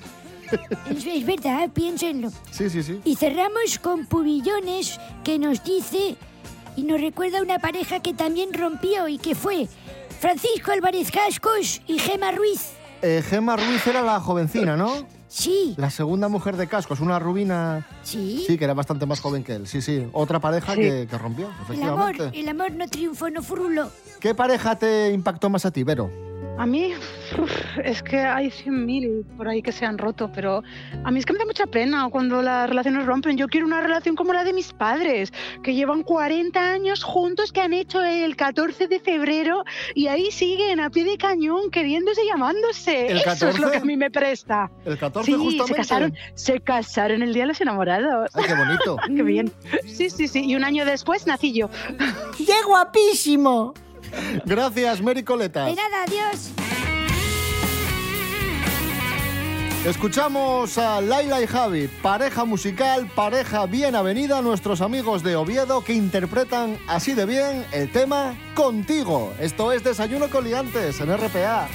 es, 0.89 1.05
es 1.05 1.25
verdad, 1.25 1.69
piénsenlo. 1.69 2.29
Sí, 2.51 2.69
sí, 2.69 2.81
sí. 2.83 2.99
Y 3.05 3.15
cerramos 3.15 3.79
con 3.81 4.05
Pubillones 4.05 4.99
que 5.23 5.37
nos 5.39 5.63
dice 5.63 6.15
y 6.75 6.83
nos 6.83 7.01
recuerda 7.01 7.41
una 7.41 7.59
pareja 7.59 7.99
que 8.01 8.13
también 8.13 8.53
rompió 8.53 9.07
y 9.07 9.17
que 9.17 9.35
fue 9.35 9.67
Francisco 10.19 10.71
Álvarez 10.71 11.11
Cascos 11.11 11.81
y 11.87 11.99
Gema 11.99 12.31
Ruiz. 12.31 12.71
Eh, 13.01 13.23
Gemma 13.27 13.55
Ruiz 13.57 13.85
era 13.85 14.01
la 14.01 14.19
jovencina, 14.19 14.75
¿no? 14.77 15.05
Sí. 15.29 15.73
La 15.77 15.89
segunda 15.89 16.27
mujer 16.29 16.55
de 16.57 16.67
Cascos, 16.67 16.99
una 17.01 17.19
rubina... 17.19 17.85
Sí. 18.03 18.43
Sí, 18.47 18.57
que 18.57 18.63
era 18.63 18.73
bastante 18.73 19.05
más 19.05 19.19
joven 19.19 19.43
que 19.43 19.55
él. 19.55 19.67
Sí, 19.67 19.81
sí. 19.81 20.07
Otra 20.13 20.39
pareja 20.39 20.73
Sí. 20.73 20.81
que, 20.81 21.07
que 21.09 21.17
rompió, 21.17 21.49
El 21.69 21.83
amor, 21.83 22.15
el 22.33 22.49
amor 22.49 22.71
no 22.71 22.87
triunfó, 22.87 23.29
no 23.29 23.41
frulo. 23.43 23.91
¿Qué 24.19 24.33
pareja 24.33 24.77
te 24.79 25.11
impactó 25.11 25.49
más 25.49 25.65
a 25.65 25.71
ti, 25.71 25.83
Vero? 25.83 26.09
A 26.57 26.65
mí, 26.65 26.91
uf, 27.37 27.51
es 27.83 28.01
que 28.01 28.17
hay 28.17 28.47
100.000 28.47 29.37
por 29.37 29.47
ahí 29.47 29.61
que 29.61 29.71
se 29.71 29.85
han 29.85 29.99
roto, 29.99 30.31
pero 30.33 30.63
a 31.03 31.11
mí 31.11 31.19
es 31.19 31.25
que 31.25 31.33
me 31.33 31.39
da 31.39 31.45
mucha 31.45 31.67
pena 31.67 32.07
cuando 32.09 32.41
las 32.41 32.67
relaciones 32.67 33.05
rompen. 33.05 33.37
Yo 33.37 33.47
quiero 33.47 33.67
una 33.67 33.79
relación 33.81 34.15
como 34.15 34.33
la 34.33 34.43
de 34.43 34.53
mis 34.53 34.73
padres, 34.73 35.31
que 35.61 35.75
llevan 35.75 36.01
40 36.01 36.59
años 36.59 37.03
juntos, 37.03 37.51
que 37.51 37.61
han 37.61 37.73
hecho 37.73 38.03
el 38.03 38.35
14 38.35 38.87
de 38.87 38.99
febrero 38.99 39.63
y 39.93 40.07
ahí 40.07 40.31
siguen 40.31 40.79
a 40.79 40.89
pie 40.89 41.03
de 41.03 41.17
cañón, 41.17 41.69
queriéndose 41.69 42.23
y 42.23 42.27
llamándose. 42.27 43.07
¿El 43.07 43.17
Eso 43.17 43.29
es 43.49 43.59
lo 43.59 43.67
14? 43.67 43.71
que 43.71 43.77
a 43.77 43.85
mí 43.85 43.95
me 43.95 44.09
presta. 44.09 44.71
El 44.83 44.97
14 44.97 45.31
Sí, 45.31 45.37
justamente. 45.37 45.67
se 45.67 45.75
casaron, 45.75 46.13
se 46.33 46.59
casaron 46.59 47.21
el 47.21 47.33
día 47.35 47.43
de 47.43 47.47
los 47.49 47.61
enamorados. 47.61 48.31
Ay, 48.33 48.45
qué 48.47 48.55
bonito. 48.55 48.97
qué 49.15 49.21
bien. 49.21 49.51
Sí, 49.85 50.09
sí, 50.09 50.27
sí. 50.27 50.43
Y 50.43 50.55
un 50.55 50.63
año 50.63 50.85
después 50.85 51.27
nací 51.27 51.53
yo. 51.53 51.69
¡Qué 52.35 52.53
guapísimo! 52.65 53.75
Gracias, 54.45 55.01
Mary 55.01 55.23
Coleta. 55.23 55.65
De 55.65 55.75
nada, 55.75 56.03
adiós. 56.03 56.51
Escuchamos 59.87 60.77
a 60.77 60.99
Laila 60.99 61.41
y 61.41 61.47
Javi, 61.47 61.87
pareja 61.87 62.43
musical, 62.43 63.09
pareja 63.15 63.65
bien 63.67 63.95
avenida, 63.95 64.41
nuestros 64.41 64.81
amigos 64.81 65.23
de 65.23 65.37
Oviedo 65.37 65.81
que 65.81 65.93
interpretan 65.93 66.77
así 66.89 67.13
de 67.13 67.25
bien 67.25 67.65
el 67.71 67.89
tema 67.89 68.35
Contigo. 68.53 69.33
Esto 69.39 69.71
es 69.71 69.85
Desayuno 69.85 70.29
con 70.29 70.43
Liantes 70.43 70.99
en 70.99 71.15
RPA. 71.15 71.69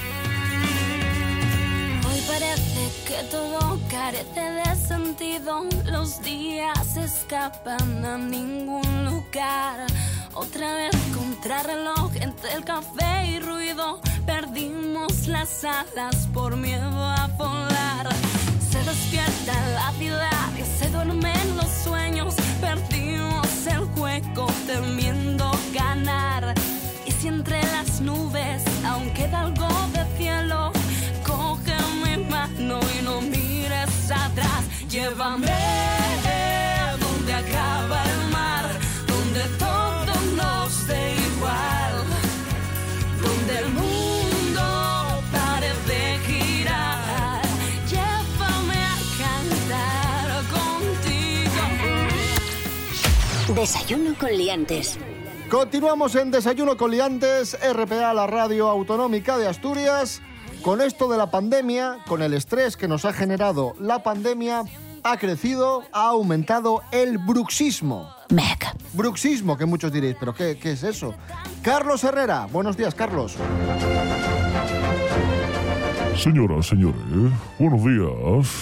Hoy 2.06 2.20
parece 2.28 2.90
que 3.06 3.22
todo 3.30 3.80
carece 3.90 4.40
de 4.40 4.76
sentido. 4.76 5.64
Los 5.86 6.22
días 6.22 6.86
se 6.92 7.04
escapan 7.04 8.04
a 8.04 8.18
ningún 8.18 9.06
lugar. 9.06 9.86
Otra 10.34 10.74
vez 10.74 10.96
contrarreloj 11.14 12.10
entre 12.16 12.54
el 12.54 12.64
café 12.64 13.26
y 13.26 13.38
ruido. 13.38 14.00
Perdimos 14.24 15.26
las 15.28 15.64
alas 15.64 16.28
por 16.32 16.56
miedo 16.56 17.04
a 17.04 17.26
volar. 17.36 18.08
Se 18.70 18.82
despierta 18.82 19.52
la 19.74 19.92
ciudad 19.92 20.50
y 20.56 20.62
se 20.78 20.88
duermen 20.88 21.56
los 21.56 21.68
sueños. 21.84 22.34
Perdimos 22.60 23.66
el 23.66 23.84
juego 23.94 24.46
temiendo 24.66 25.50
ganar. 25.74 26.54
Y 27.06 27.10
si 27.12 27.28
entre 27.28 27.60
las 27.64 28.00
nubes 28.00 28.62
aún 28.86 29.10
queda 29.10 29.42
algo 29.42 29.68
de 29.92 30.16
cielo, 30.16 30.72
coge 31.26 31.76
mi 32.04 32.24
mano 32.24 32.80
y 32.98 33.02
no 33.02 33.20
mires 33.20 34.10
atrás. 34.10 34.64
Llévame 34.88 35.91
Desayuno 53.62 54.16
con 54.18 54.36
liantes. 54.36 54.98
Continuamos 55.48 56.16
en 56.16 56.32
Desayuno 56.32 56.76
con 56.76 56.90
Liantes, 56.90 57.56
RPA, 57.62 58.12
la 58.12 58.26
radio 58.26 58.68
autonómica 58.68 59.38
de 59.38 59.46
Asturias. 59.46 60.20
Con 60.62 60.80
esto 60.80 61.08
de 61.08 61.16
la 61.16 61.30
pandemia, 61.30 61.98
con 62.08 62.22
el 62.22 62.34
estrés 62.34 62.76
que 62.76 62.88
nos 62.88 63.04
ha 63.04 63.12
generado 63.12 63.76
la 63.78 64.02
pandemia, 64.02 64.64
ha 65.04 65.16
crecido, 65.16 65.84
ha 65.92 66.08
aumentado 66.08 66.82
el 66.90 67.18
bruxismo. 67.18 68.10
Bruxismo, 68.94 69.56
que 69.56 69.64
muchos 69.64 69.92
diréis, 69.92 70.16
pero 70.18 70.34
qué, 70.34 70.58
qué 70.60 70.72
es 70.72 70.82
eso? 70.82 71.14
Carlos 71.62 72.02
Herrera, 72.02 72.48
buenos 72.50 72.76
días, 72.76 72.96
Carlos. 72.96 73.36
Señoras, 76.16 76.66
señores, 76.66 77.00
buenos 77.60 77.84
días. 77.84 78.52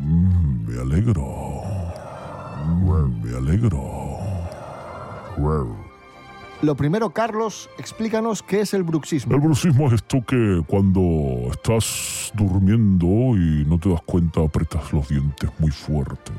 Mm, 0.00 0.66
Me 0.66 0.80
alegro. 0.80 1.41
Mm, 2.64 3.22
Me 3.22 3.36
alegro. 3.36 3.82
Lo 6.62 6.76
primero, 6.76 7.10
Carlos, 7.10 7.68
explícanos 7.78 8.42
qué 8.42 8.60
es 8.60 8.74
el 8.74 8.84
bruxismo. 8.84 9.34
El 9.34 9.40
bruxismo 9.40 9.88
es 9.88 9.94
esto 9.94 10.24
que 10.24 10.62
cuando 10.66 11.48
estás 11.50 12.30
durmiendo 12.34 13.06
y 13.36 13.64
no 13.66 13.78
te 13.78 13.88
das 13.88 14.02
cuenta 14.02 14.42
apretas 14.42 14.92
los 14.92 15.08
dientes 15.08 15.50
muy 15.58 15.70
fuerte 15.70 16.32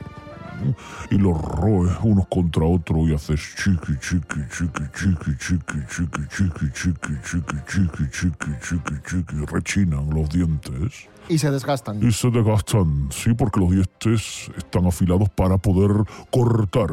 y 1.10 1.18
los 1.18 1.38
roes 1.42 1.92
unos 2.04 2.26
contra 2.28 2.64
otros 2.64 3.10
y 3.10 3.14
haces 3.14 3.40
chiqui 3.58 3.98
chiqui 4.00 4.40
chiqui 4.50 4.84
chiqui 4.94 5.36
chiqui 5.38 5.86
chiqui 5.90 6.26
chiqui 6.30 6.70
chiqui 6.72 7.16
chiqui 7.22 7.68
chiqui 7.68 8.10
chiqui 8.12 8.52
chiqui 8.62 8.96
chiqui 9.04 9.46
rechinan 9.48 10.10
los 10.10 10.30
dientes 10.30 11.10
Y 11.30 11.38
se 11.38 11.52
desgastan. 11.52 12.06
y 12.06 12.12
se 12.12 12.30
desgastan, 12.30 13.10
sí, 13.12 13.34
porque 13.34 13.60
los 13.60 13.72
dientes 13.72 14.52
están 14.58 14.86
afilados 14.88 15.30
para 15.30 15.58
poder 15.58 15.92
cortar 16.30 16.92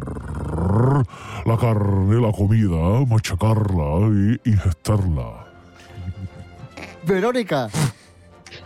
la 1.45 1.57
carne, 1.57 2.21
la 2.21 2.33
comida, 2.33 3.05
machacarla 3.07 4.39
y 4.45 4.51
ingestarla. 4.51 5.47
Verónica, 7.07 7.69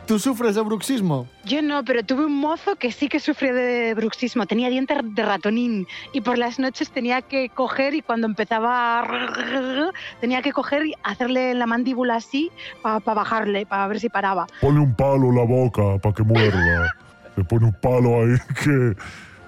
¿tú 0.07 0.19
sufres 0.19 0.55
de 0.55 0.63
bruxismo? 0.63 1.27
Yo 1.45 1.63
no, 1.63 1.85
pero 1.85 2.03
tuve 2.05 2.27
un 2.27 2.35
mozo 2.35 2.77
que 2.77 2.93
sí 2.93 3.09
que 3.09 3.21
sufría 3.21 3.53
de 3.53 3.95
bruxismo. 3.95 4.47
Tenía 4.47 4.69
dientes 4.69 4.99
de 5.03 5.23
ratonín 5.23 5.87
y 6.13 6.21
por 6.21 6.39
las 6.39 6.59
noches 6.59 6.91
tenía 6.91 7.23
que 7.23 7.49
coger 7.49 7.95
y 7.95 8.03
cuando 8.03 8.27
empezaba 8.27 9.01
a... 9.01 9.91
tenía 10.21 10.43
que 10.43 10.53
coger 10.53 10.87
y 10.87 10.95
hacerle 11.03 11.55
la 11.55 11.67
mandíbula 11.67 12.17
así 12.17 12.51
para 12.83 12.99
bajarle, 12.99 13.67
para 13.67 13.87
ver 13.89 14.01
si 14.01 14.09
paraba. 14.09 14.47
Ponle 14.61 14.81
un 14.81 14.95
palo 14.95 15.29
en 15.29 15.37
la 15.37 15.45
boca 15.45 15.99
para 15.99 16.15
que 16.15 16.23
muerda. 16.23 16.95
Le 17.37 17.43
pone 17.43 17.67
un 17.67 17.73
palo 17.73 18.23
ahí 18.23 18.37
que, 18.63 18.95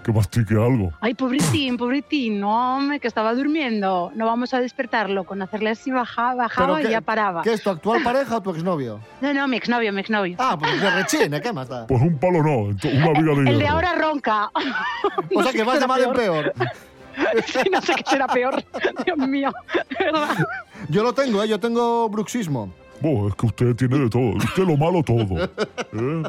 que 0.06 0.12
mastique 0.12 0.54
algo. 0.54 0.92
Ay, 1.00 1.14
pobritín, 1.14 1.76
pobritín, 1.76 2.38
no, 2.38 2.76
hombre, 2.76 3.00
que 3.00 3.08
estaba 3.08 3.34
durmiendo. 3.34 4.12
No 4.14 4.24
vamos 4.26 4.54
a 4.54 4.60
despertarlo. 4.60 5.24
Con 5.24 5.42
hacerle 5.42 5.70
así 5.70 5.90
baja- 5.90 6.36
bajaba 6.36 6.76
¿Pero 6.76 6.88
y 6.88 6.92
ya 6.92 7.00
paraba. 7.00 7.42
¿Qué 7.42 7.52
es 7.54 7.60
tu 7.62 7.70
actual 7.70 8.04
pareja 8.04 8.36
o 8.36 8.40
tu 8.40 8.50
exnovio? 8.50 9.00
No, 9.20 9.34
no, 9.34 9.48
mi 9.48 9.56
exnovio, 9.56 9.92
mi 9.92 10.00
exnovio. 10.02 10.36
Ah, 10.38 10.56
pues 10.56 10.70
que 10.80 10.90
rechine, 10.90 11.40
¿qué 11.40 11.52
más 11.52 11.68
da? 11.68 11.88
Pues 11.88 12.00
un 12.00 12.16
palo 12.18 12.40
no, 12.40 12.58
una 12.60 12.76
viga 12.80 13.34
de 13.34 13.38
El 13.40 13.44
de 13.46 13.52
hierro. 13.56 13.68
ahora 13.74 13.94
ronca. 13.96 14.50
O 15.34 15.42
sea 15.42 15.52
que 15.52 15.64
vas 15.64 15.80
de 15.80 15.86
mal 15.88 16.00
en 16.02 16.12
peor. 16.12 16.52
Sí, 17.46 17.60
no 17.72 17.80
sé 17.80 17.94
qué 17.94 18.02
será 18.10 18.26
peor. 18.28 18.62
Dios 19.06 19.16
mío, 19.16 19.50
de 19.98 20.04
verdad. 20.04 20.36
Yo 20.90 21.02
lo 21.02 21.14
tengo, 21.14 21.42
¿eh? 21.42 21.48
Yo 21.48 21.58
tengo 21.58 22.08
bruxismo. 22.10 22.70
Buah, 23.00 23.28
es 23.30 23.34
que 23.34 23.46
usted 23.46 23.74
tiene 23.74 23.98
de 24.00 24.10
todo. 24.10 24.36
Usted 24.36 24.64
lo 24.64 24.76
malo 24.76 25.02
todo. 25.02 25.42
¿eh? 25.42 26.22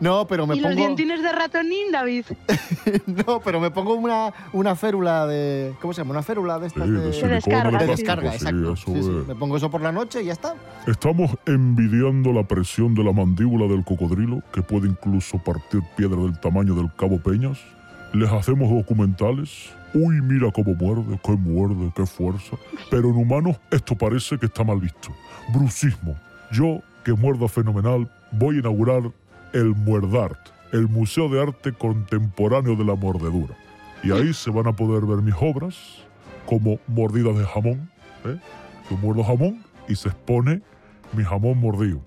No, 0.00 0.26
pero 0.26 0.46
me 0.46 0.56
¿Y 0.56 0.60
los 0.60 0.72
pongo... 0.72 0.80
dientines 0.86 1.22
de 1.22 1.32
ratonín, 1.32 1.90
David? 1.92 2.24
No, 3.06 3.40
pero 3.40 3.60
me 3.60 3.70
pongo 3.70 3.94
una, 3.94 4.32
una 4.52 4.76
férula 4.76 5.26
de... 5.26 5.74
¿Cómo 5.80 5.92
se 5.92 6.00
llama? 6.02 6.12
Una 6.12 6.22
férula 6.22 6.58
de 6.58 6.66
estas 6.68 6.84
Sí, 6.84 6.90
de... 6.90 7.00
de 7.00 7.12
silicona, 7.12 7.34
descarga, 7.34 7.78
de 7.78 7.84
de 7.86 7.90
descarga, 7.90 8.30
sí, 8.32 8.36
exacto. 8.36 8.72
eso 8.72 8.84
Sí, 8.92 9.02
sí. 9.02 9.18
es. 9.22 9.26
Me 9.28 9.34
pongo 9.34 9.56
eso 9.56 9.70
por 9.70 9.80
la 9.80 9.92
noche 9.92 10.22
y 10.22 10.26
ya 10.26 10.32
está. 10.32 10.54
Estamos 10.86 11.36
envidiando 11.46 12.32
la 12.32 12.44
presión 12.44 12.94
de 12.94 13.02
la 13.04 13.12
mandíbula 13.12 13.66
del 13.66 13.84
cocodrilo, 13.84 14.42
que 14.52 14.62
puede 14.62 14.88
incluso 14.88 15.38
partir 15.38 15.80
piedra 15.96 16.16
del 16.20 16.38
tamaño 16.38 16.74
del 16.74 16.90
Cabo 16.96 17.18
Peñas. 17.18 17.58
Les 18.12 18.30
hacemos 18.30 18.70
documentales. 18.70 19.70
Uy, 19.94 20.20
mira 20.20 20.50
cómo 20.52 20.74
muerde, 20.74 21.18
qué 21.24 21.32
muerde, 21.32 21.90
qué 21.94 22.06
fuerza. 22.06 22.56
Pero 22.90 23.08
en 23.08 23.16
humanos 23.16 23.56
esto 23.70 23.96
parece 23.96 24.38
que 24.38 24.46
está 24.46 24.62
mal 24.62 24.78
visto. 24.80 25.08
Brucismo. 25.52 26.16
Yo, 26.52 26.80
que 27.04 27.12
muerdo 27.12 27.48
fenomenal, 27.48 28.08
voy 28.32 28.56
a 28.56 28.58
inaugurar 28.60 29.02
el 29.56 29.74
Muerdart, 29.74 30.38
el 30.72 30.86
Museo 30.86 31.30
de 31.30 31.40
Arte 31.40 31.72
Contemporáneo 31.72 32.76
de 32.76 32.84
la 32.84 32.94
Mordedura. 32.94 33.56
Y 34.02 34.12
ahí 34.12 34.34
se 34.34 34.50
van 34.50 34.66
a 34.66 34.76
poder 34.76 35.06
ver 35.06 35.22
mis 35.22 35.34
obras 35.40 36.04
como 36.44 36.78
mordidas 36.86 37.38
de 37.38 37.44
jamón. 37.44 37.90
¿eh? 38.26 38.36
Yo 38.90 38.96
muerdo 38.98 39.24
jamón 39.24 39.64
y 39.88 39.94
se 39.94 40.08
expone 40.08 40.60
mi 41.14 41.24
jamón 41.24 41.58
mordido. 41.58 42.02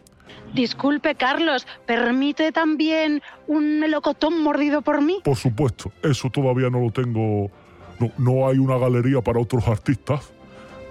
Disculpe, 0.54 1.16
Carlos, 1.16 1.66
¿permite 1.88 2.52
también 2.52 3.24
un 3.48 3.80
melocotón 3.80 4.44
mordido 4.44 4.84
por 4.84 5.02
mí? 5.02 5.18
Por 5.24 5.36
supuesto, 5.36 5.92
eso 6.04 6.30
todavía 6.30 6.70
no 6.70 6.82
lo 6.82 6.92
tengo. 6.92 7.50
No, 8.00 8.12
no 8.20 8.48
hay 8.48 8.60
una 8.60 8.78
galería 8.78 9.22
para 9.22 9.40
otros 9.40 9.68
artistas 9.68 10.32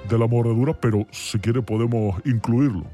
de 0.09 0.18
la 0.18 0.27
mordedura, 0.27 0.75
pero 0.75 1.07
si 1.12 1.38
quiere 1.38 1.62
podemos 1.62 2.21
incluirlo 2.25 2.85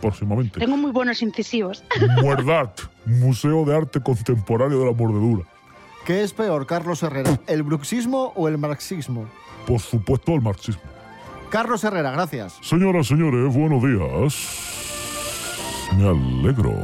próximamente. 0.00 0.60
Tengo 0.60 0.76
muy 0.76 0.90
buenos 0.90 1.22
incisivos. 1.22 1.84
Muerdart, 2.22 2.80
Museo 3.06 3.64
de 3.64 3.76
Arte 3.76 4.00
Contemporáneo 4.00 4.80
de 4.80 4.86
la 4.86 4.92
Mordedura. 4.92 5.44
¿Qué 6.04 6.22
es 6.22 6.32
peor, 6.32 6.66
Carlos 6.66 7.02
Herrera? 7.02 7.40
¿El 7.46 7.62
bruxismo 7.62 8.32
o 8.36 8.48
el 8.48 8.58
marxismo? 8.58 9.26
Por 9.66 9.80
supuesto, 9.80 10.32
el 10.34 10.42
marxismo. 10.42 10.82
Carlos 11.48 11.82
Herrera, 11.84 12.10
gracias. 12.10 12.58
Señoras, 12.60 13.06
señores, 13.06 13.54
buenos 13.54 13.82
días. 13.82 14.84
Me 15.96 16.08
alegro. 16.08 16.74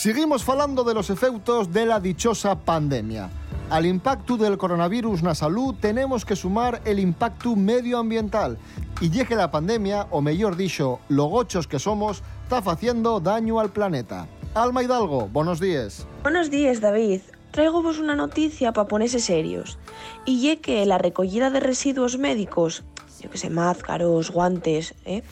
Seguimos 0.00 0.44
falando 0.44 0.82
de 0.82 0.94
los 0.94 1.10
efectos 1.10 1.74
de 1.74 1.84
la 1.84 2.00
dichosa 2.00 2.54
pandemia. 2.58 3.28
Al 3.68 3.84
impacto 3.84 4.38
del 4.38 4.56
coronavirus 4.56 5.20
na 5.22 5.34
salud 5.36 5.76
tenemos 5.76 6.24
que 6.24 6.40
sumar 6.40 6.80
el 6.86 6.98
impacto 6.98 7.52
medioambiental. 7.52 8.56
Y 9.02 9.10
que 9.10 9.36
la 9.36 9.50
pandemia, 9.50 10.06
o 10.10 10.22
mejor 10.22 10.56
dicho, 10.56 11.00
lo 11.10 11.26
gochos 11.26 11.66
que 11.66 11.78
somos, 11.78 12.22
está 12.44 12.64
haciendo 12.64 13.20
daño 13.20 13.60
al 13.60 13.72
planeta. 13.76 14.26
Alma 14.54 14.82
Hidalgo, 14.82 15.28
buenos 15.28 15.60
días. 15.60 16.06
Buenos 16.22 16.48
días, 16.48 16.80
David. 16.80 17.20
Traigo 17.50 17.82
vos 17.82 17.98
una 17.98 18.16
noticia 18.16 18.72
para 18.72 18.88
ponerse 18.88 19.20
serios. 19.20 19.76
Y 20.24 20.40
ye 20.40 20.62
que 20.62 20.86
la 20.86 20.96
recogida 20.96 21.50
de 21.50 21.60
residuos 21.60 22.16
médicos, 22.16 22.84
yo 23.20 23.30
que 23.30 23.38
sé, 23.38 23.50
máscaros, 23.50 24.30
guantes, 24.30 24.94
¿eh? 25.04 25.22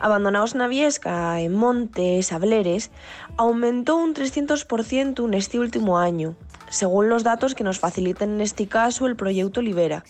abandonados 0.00 0.54
na 0.54 0.66
Viesca, 0.68 1.40
en 1.40 1.54
montes, 1.54 2.28
sableres, 2.28 2.90
aumentó 3.36 3.96
un 3.96 4.14
300% 4.14 5.24
en 5.24 5.34
este 5.34 5.58
último 5.58 5.98
año, 5.98 6.34
según 6.68 7.08
los 7.08 7.22
datos 7.22 7.54
que 7.54 7.64
nos 7.64 7.78
facilitan 7.78 8.30
en 8.34 8.40
este 8.40 8.66
caso 8.66 9.06
el 9.06 9.16
proyecto 9.16 9.62
Libera. 9.62 10.04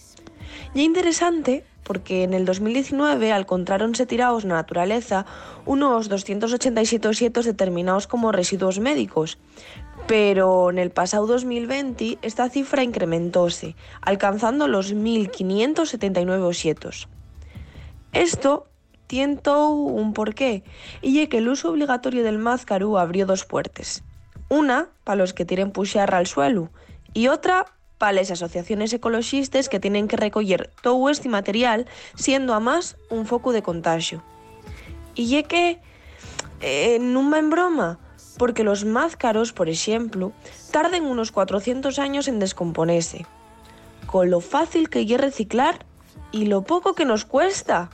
Y 0.75 0.81
es 0.81 0.87
interesante 0.87 1.65
porque 1.87 2.25
en 2.25 2.35
el 2.35 2.45
2019 2.45 3.31
encontráronse 3.31 4.11
tirados 4.11 4.43
na 4.43 4.59
naturaleza 4.59 5.23
unos 5.65 6.11
287 6.11 7.07
ositos 7.07 7.47
determinados 7.47 8.11
como 8.11 8.35
residuos 8.35 8.83
médicos, 8.83 9.39
pero 10.11 10.71
en 10.71 10.79
el 10.79 10.91
pasado 10.91 11.27
2020 11.31 12.19
esta 12.23 12.51
cifra 12.51 12.83
incrementóse, 12.83 13.77
alcanzando 14.03 14.67
los 14.67 14.95
1.579 14.95 16.43
osietos. 16.43 17.07
Esto 18.17 18.67
tiento 19.07 19.69
un 19.69 20.15
porqué, 20.15 20.65
y 21.03 21.21
es 21.21 21.29
que 21.29 21.37
el 21.37 21.51
uso 21.51 21.69
obligatorio 21.69 22.25
del 22.25 22.39
máscaro 22.39 22.99
abrió 22.99 23.27
dos 23.27 23.45
puertas. 23.45 24.05
Una 24.49 24.89
para 25.05 25.17
los 25.17 25.35
que 25.35 25.45
tienen 25.45 25.71
puxarra 25.71 26.17
al 26.17 26.27
suelo 26.27 26.71
y 27.13 27.29
otra 27.29 27.67
para 27.99 28.15
las 28.15 28.31
asociaciones 28.31 28.91
ecologistas 28.95 29.69
que 29.69 29.81
tienen 29.81 30.09
que 30.09 30.17
recoger 30.17 30.71
todo 30.81 31.11
este 31.11 31.29
material, 31.29 31.87
siendo 32.15 32.55
a 32.55 32.61
más 32.61 32.97
un 33.11 33.27
foco 33.27 33.53
de 33.53 33.63
contagio. 33.63 34.23
Y 35.15 35.37
es 35.37 35.47
que 35.47 35.79
eh, 36.63 36.97
no 36.99 37.31
va 37.31 37.39
en 37.39 37.51
broma, 37.51 37.99
porque 38.39 38.65
los 38.65 38.87
máscaros, 38.87 39.53
por 39.53 39.69
ejemplo, 39.69 40.33
tardan 40.71 41.05
unos 41.05 41.33
400 41.33 41.99
años 41.99 42.29
en 42.29 42.39
descomponerse, 42.39 43.27
con 44.07 44.31
lo 44.31 44.41
fácil 44.41 44.89
que 44.89 45.03
es 45.03 45.21
reciclar 45.21 45.85
y 46.33 46.47
lo 46.47 46.63
poco 46.63 46.95
que 46.95 47.05
nos 47.05 47.27
cuesta. 47.27 47.91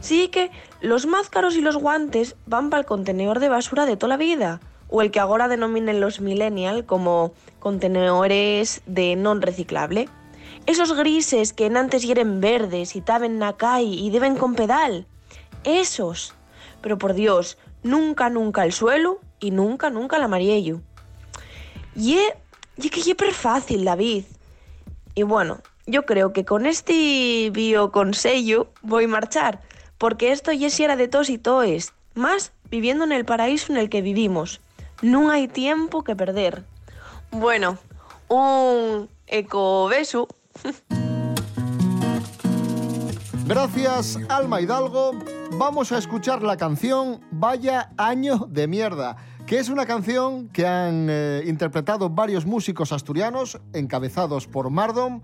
Sí 0.00 0.28
que 0.28 0.50
los 0.80 1.06
máscaros 1.06 1.56
y 1.56 1.60
los 1.60 1.76
guantes 1.76 2.36
van 2.46 2.70
para 2.70 2.80
el 2.80 2.86
contenedor 2.86 3.38
de 3.38 3.48
basura 3.48 3.86
de 3.86 3.96
toda 3.96 4.08
la 4.08 4.16
vida, 4.16 4.60
o 4.88 5.02
el 5.02 5.10
que 5.10 5.20
ahora 5.20 5.48
denominen 5.48 6.00
los 6.00 6.20
millennial 6.20 6.84
como 6.84 7.32
contenedores 7.60 8.82
de 8.86 9.14
non 9.14 9.40
reciclable. 9.40 10.08
Esos 10.66 10.92
grises 10.96 11.52
que 11.52 11.66
en 11.66 11.76
antes 11.76 12.02
hieren 12.02 12.40
verdes 12.40 12.96
y 12.96 13.00
taben 13.00 13.38
na 13.38 13.56
calle 13.56 13.96
y 13.96 14.10
deben 14.10 14.36
con 14.36 14.56
pedal. 14.56 15.06
Esos. 15.64 16.34
Pero 16.80 16.98
por 16.98 17.14
Dios, 17.14 17.58
nunca, 17.82 18.30
nunca 18.30 18.64
el 18.64 18.72
suelo 18.72 19.20
y 19.38 19.52
nunca, 19.52 19.90
nunca 19.90 20.16
el 20.16 20.24
amarillo. 20.24 20.80
Y 21.94 22.16
es 22.16 22.90
que 22.90 23.00
es 23.00 23.14
per 23.14 23.32
fácil, 23.32 23.84
David. 23.84 24.24
Y 25.14 25.22
bueno, 25.22 25.60
yo 25.86 26.06
creo 26.06 26.32
que 26.32 26.44
con 26.44 26.66
este 26.66 27.50
bioconsello 27.52 28.68
voy 28.82 29.04
a 29.04 29.08
marchar, 29.08 29.60
porque 30.00 30.32
esto 30.32 30.50
ya 30.50 30.68
era 30.82 30.96
de 30.96 31.08
tos 31.08 31.28
y 31.28 31.36
toes, 31.36 31.92
más 32.14 32.52
viviendo 32.70 33.04
en 33.04 33.12
el 33.12 33.26
paraíso 33.26 33.70
en 33.70 33.78
el 33.78 33.90
que 33.90 34.00
vivimos. 34.00 34.62
No 35.02 35.30
hay 35.30 35.46
tiempo 35.46 36.02
que 36.04 36.16
perder. 36.16 36.64
Bueno, 37.30 37.76
un 38.26 39.10
eco 39.26 39.88
beso. 39.88 40.26
Gracias, 43.46 44.18
Alma 44.30 44.62
Hidalgo. 44.62 45.12
Vamos 45.58 45.92
a 45.92 45.98
escuchar 45.98 46.42
la 46.42 46.56
canción 46.56 47.20
Vaya 47.30 47.92
Año 47.98 48.46
de 48.48 48.68
Mierda, 48.68 49.18
que 49.46 49.58
es 49.58 49.68
una 49.68 49.84
canción 49.84 50.48
que 50.48 50.66
han 50.66 51.08
eh, 51.10 51.42
interpretado 51.44 52.08
varios 52.08 52.46
músicos 52.46 52.92
asturianos, 52.92 53.60
encabezados 53.74 54.46
por 54.46 54.70
Mardom, 54.70 55.20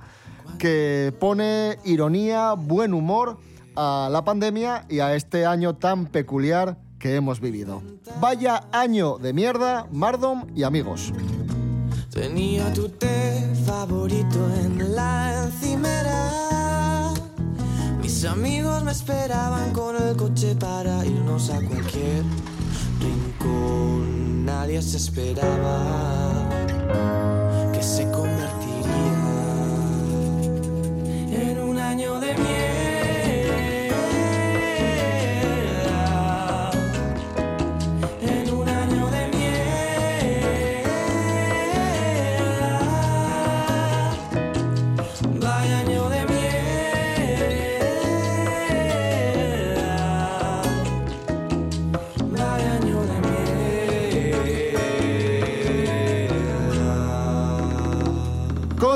que 0.59 1.15
pone 1.19 1.79
ironía, 1.87 2.53
buen 2.53 2.93
humor 2.93 3.39
a 3.77 4.09
la 4.11 4.25
pandemia 4.25 4.87
y 4.89 5.01
a 5.01 5.15
este 5.15 5.47
año 5.47 5.77
tan 5.77 6.07
peculiar 6.07 6.79
que 6.99 7.15
hemos 7.15 7.41
vivido. 7.41 7.83
Vaya 8.21 8.65
año 8.73 9.19
de 9.19 9.33
mierda, 9.33 9.87
Mardom 9.93 10.47
y 10.55 10.63
amigos. 10.63 11.13
Tenía 12.11 12.73
tu 12.73 12.89
té 12.89 13.53
favorito 13.67 14.39
en 14.65 14.95
la 14.95 15.45
encimera. 15.45 17.13
Mis 18.01 18.25
amigos 18.25 18.83
me 18.85 18.93
esperaban 18.93 19.73
con 19.73 19.95
el 19.97 20.17
coche 20.17 20.57
para 20.57 21.05
irnos 21.05 21.51
a 21.51 21.61
cualquier 21.61 22.25
rincón. 23.01 24.47
Nadie 24.47 24.81
se 24.81 24.97
esperaba 24.97 26.49
que 27.75 27.83
se 27.83 28.11
convertiría 28.11 28.87
en 31.33 31.61
un 31.61 31.79
año 31.79 32.19
de 32.19 32.35
mierda. 32.35 32.76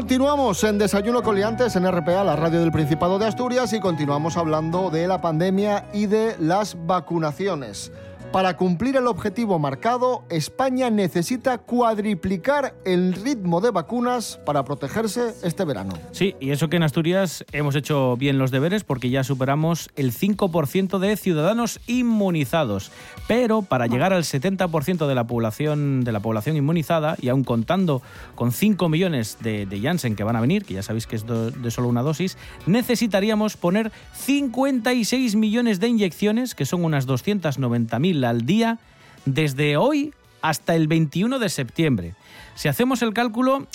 Continuamos 0.00 0.64
en 0.64 0.78
Desayuno 0.78 1.22
con 1.22 1.36
Liantes 1.36 1.76
en 1.76 1.86
RPA, 1.86 2.24
la 2.24 2.34
radio 2.34 2.60
del 2.60 2.72
Principado 2.72 3.18
de 3.18 3.26
Asturias, 3.26 3.74
y 3.74 3.80
continuamos 3.80 4.38
hablando 4.38 4.88
de 4.88 5.06
la 5.06 5.20
pandemia 5.20 5.84
y 5.92 6.06
de 6.06 6.36
las 6.38 6.74
vacunaciones. 6.86 7.92
Para 8.32 8.56
cumplir 8.56 8.94
el 8.94 9.08
objetivo 9.08 9.58
marcado, 9.58 10.22
España 10.30 10.88
necesita 10.88 11.58
cuadriplicar 11.58 12.76
el 12.84 13.12
ritmo 13.12 13.60
de 13.60 13.72
vacunas 13.72 14.38
para 14.46 14.64
protegerse 14.64 15.34
este 15.42 15.64
verano. 15.64 15.94
Sí, 16.12 16.36
y 16.38 16.50
eso 16.50 16.70
que 16.70 16.76
en 16.76 16.84
Asturias 16.84 17.44
hemos 17.50 17.74
hecho 17.74 18.16
bien 18.16 18.38
los 18.38 18.52
deberes 18.52 18.84
porque 18.84 19.10
ya 19.10 19.24
superamos 19.24 19.90
el 19.96 20.12
5% 20.12 21.00
de 21.00 21.16
ciudadanos 21.16 21.80
inmunizados. 21.88 22.92
Pero 23.26 23.62
para 23.62 23.88
llegar 23.88 24.12
al 24.12 24.22
70% 24.22 25.08
de 25.08 25.14
la 25.16 25.26
población 25.26 26.04
de 26.04 26.12
la 26.12 26.20
población 26.20 26.56
inmunizada 26.56 27.16
y 27.20 27.30
aún 27.30 27.42
contando 27.42 28.00
con 28.36 28.52
5 28.52 28.88
millones 28.88 29.38
de, 29.40 29.66
de 29.66 29.80
Janssen 29.80 30.14
que 30.14 30.22
van 30.22 30.36
a 30.36 30.40
venir, 30.40 30.64
que 30.64 30.74
ya 30.74 30.84
sabéis 30.84 31.08
que 31.08 31.16
es 31.16 31.26
de 31.26 31.70
solo 31.72 31.88
una 31.88 32.02
dosis, 32.02 32.38
necesitaríamos 32.66 33.56
poner 33.56 33.90
56 34.14 35.34
millones 35.34 35.80
de 35.80 35.88
inyecciones, 35.88 36.54
que 36.54 36.64
son 36.64 36.84
unas 36.84 37.08
290.000 37.08 38.19
al 38.24 38.46
día, 38.46 38.78
desde 39.24 39.76
hoy 39.76 40.14
hasta 40.42 40.74
el 40.74 40.88
21 40.88 41.38
de 41.38 41.48
septiembre. 41.48 42.14
Si 42.54 42.68
hacemos 42.68 43.02
el 43.02 43.12
cálculo, 43.12 43.66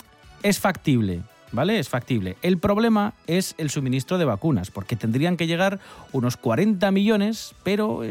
es 0.44 0.60
factible, 0.60 1.22
¿vale? 1.52 1.80
Es 1.80 1.90
factible. 1.90 2.38
El 2.42 2.58
problema 2.58 3.14
es 3.28 3.56
el 3.58 3.70
suministro 3.70 4.18
de 4.18 4.26
vacunas, 4.26 4.72
porque 4.72 4.96
tendrían 4.96 5.38
que 5.38 5.48
llegar 5.48 5.80
unos 6.12 6.38
40 6.38 6.92
millones, 6.92 7.54
pero 7.64 8.04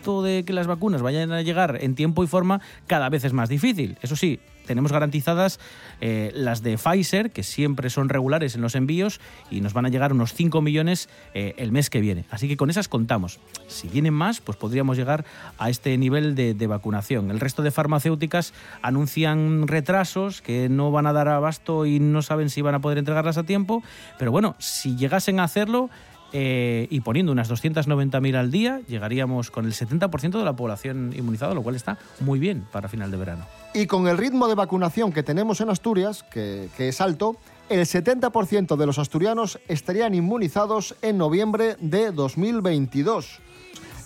de 0.00 0.44
que 0.44 0.52
las 0.52 0.66
vacunas 0.66 1.02
vayan 1.02 1.32
a 1.32 1.42
llegar 1.42 1.78
en 1.80 1.94
tiempo 1.94 2.24
y 2.24 2.26
forma 2.26 2.60
cada 2.86 3.08
vez 3.08 3.24
es 3.24 3.32
más 3.32 3.48
difícil. 3.48 3.98
Eso 4.02 4.16
sí, 4.16 4.40
tenemos 4.66 4.92
garantizadas 4.92 5.60
eh, 6.00 6.30
las 6.34 6.62
de 6.62 6.78
Pfizer, 6.78 7.30
que 7.30 7.42
siempre 7.42 7.90
son 7.90 8.08
regulares 8.08 8.54
en 8.54 8.62
los 8.62 8.74
envíos, 8.74 9.20
y 9.50 9.60
nos 9.60 9.72
van 9.72 9.86
a 9.86 9.88
llegar 9.88 10.12
unos 10.12 10.32
5 10.32 10.62
millones 10.62 11.08
eh, 11.34 11.54
el 11.58 11.72
mes 11.72 11.90
que 11.90 12.00
viene. 12.00 12.24
Así 12.30 12.48
que 12.48 12.56
con 12.56 12.70
esas 12.70 12.88
contamos. 12.88 13.40
Si 13.66 13.88
vienen 13.88 14.14
más, 14.14 14.40
pues 14.40 14.56
podríamos 14.56 14.96
llegar 14.96 15.24
a 15.58 15.70
este 15.70 15.96
nivel 15.98 16.34
de 16.34 16.66
vacunación. 16.66 17.30
El 17.30 17.40
resto 17.40 17.62
de 17.62 17.70
farmacéuticas 17.70 18.54
anuncian 18.80 19.68
retrasos 19.68 20.40
que 20.40 20.68
no 20.68 20.90
van 20.90 21.06
a 21.06 21.12
dar 21.12 21.28
abasto 21.28 21.84
y 21.84 22.00
no 22.00 22.22
saben 22.22 22.48
si 22.48 22.62
van 22.62 22.74
a 22.74 22.80
poder 22.80 22.98
entregarlas 22.98 23.38
a 23.38 23.44
tiempo, 23.44 23.82
pero 24.18 24.30
bueno, 24.30 24.56
si 24.58 24.96
llegasen 24.96 25.40
a 25.40 25.44
hacerlo, 25.44 25.90
eh, 26.32 26.86
y 26.90 27.00
poniendo 27.00 27.32
unas 27.32 27.50
290.000 27.50 28.36
al 28.36 28.50
día, 28.50 28.80
llegaríamos 28.86 29.50
con 29.50 29.66
el 29.66 29.72
70% 29.72 30.38
de 30.38 30.44
la 30.44 30.54
población 30.54 31.12
inmunizada, 31.16 31.54
lo 31.54 31.62
cual 31.62 31.74
está 31.74 31.98
muy 32.20 32.38
bien 32.38 32.66
para 32.70 32.88
final 32.88 33.10
de 33.10 33.16
verano. 33.16 33.46
Y 33.74 33.86
con 33.86 34.06
el 34.06 34.16
ritmo 34.16 34.46
de 34.48 34.54
vacunación 34.54 35.12
que 35.12 35.22
tenemos 35.22 35.60
en 35.60 35.70
Asturias, 35.70 36.22
que, 36.22 36.70
es 36.78 37.00
alto, 37.00 37.36
el 37.68 37.80
70% 37.80 38.76
de 38.76 38.86
los 38.86 38.98
asturianos 38.98 39.58
estarían 39.68 40.14
inmunizados 40.14 40.94
en 41.02 41.18
noviembre 41.18 41.76
de 41.80 42.12
2022. 42.12 43.40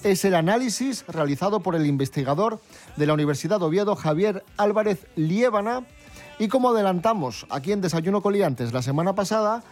Es 0.02 0.24
el 0.24 0.34
análisis 0.34 1.04
realizado 1.08 1.60
por 1.60 1.74
el 1.74 1.86
investigador 1.86 2.60
de 2.96 3.06
la 3.06 3.14
Universidad 3.14 3.58
de 3.58 3.66
Oviedo, 3.66 3.96
Javier 3.96 4.44
Álvarez 4.56 5.06
Liébana. 5.16 5.86
Y 6.38 6.48
como 6.48 6.70
adelantamos 6.70 7.46
aquí 7.48 7.72
en 7.72 7.80
Desayuno 7.80 8.20
Coliantes 8.20 8.72
la 8.72 8.82
semana 8.82 9.14
pasada, 9.14 9.62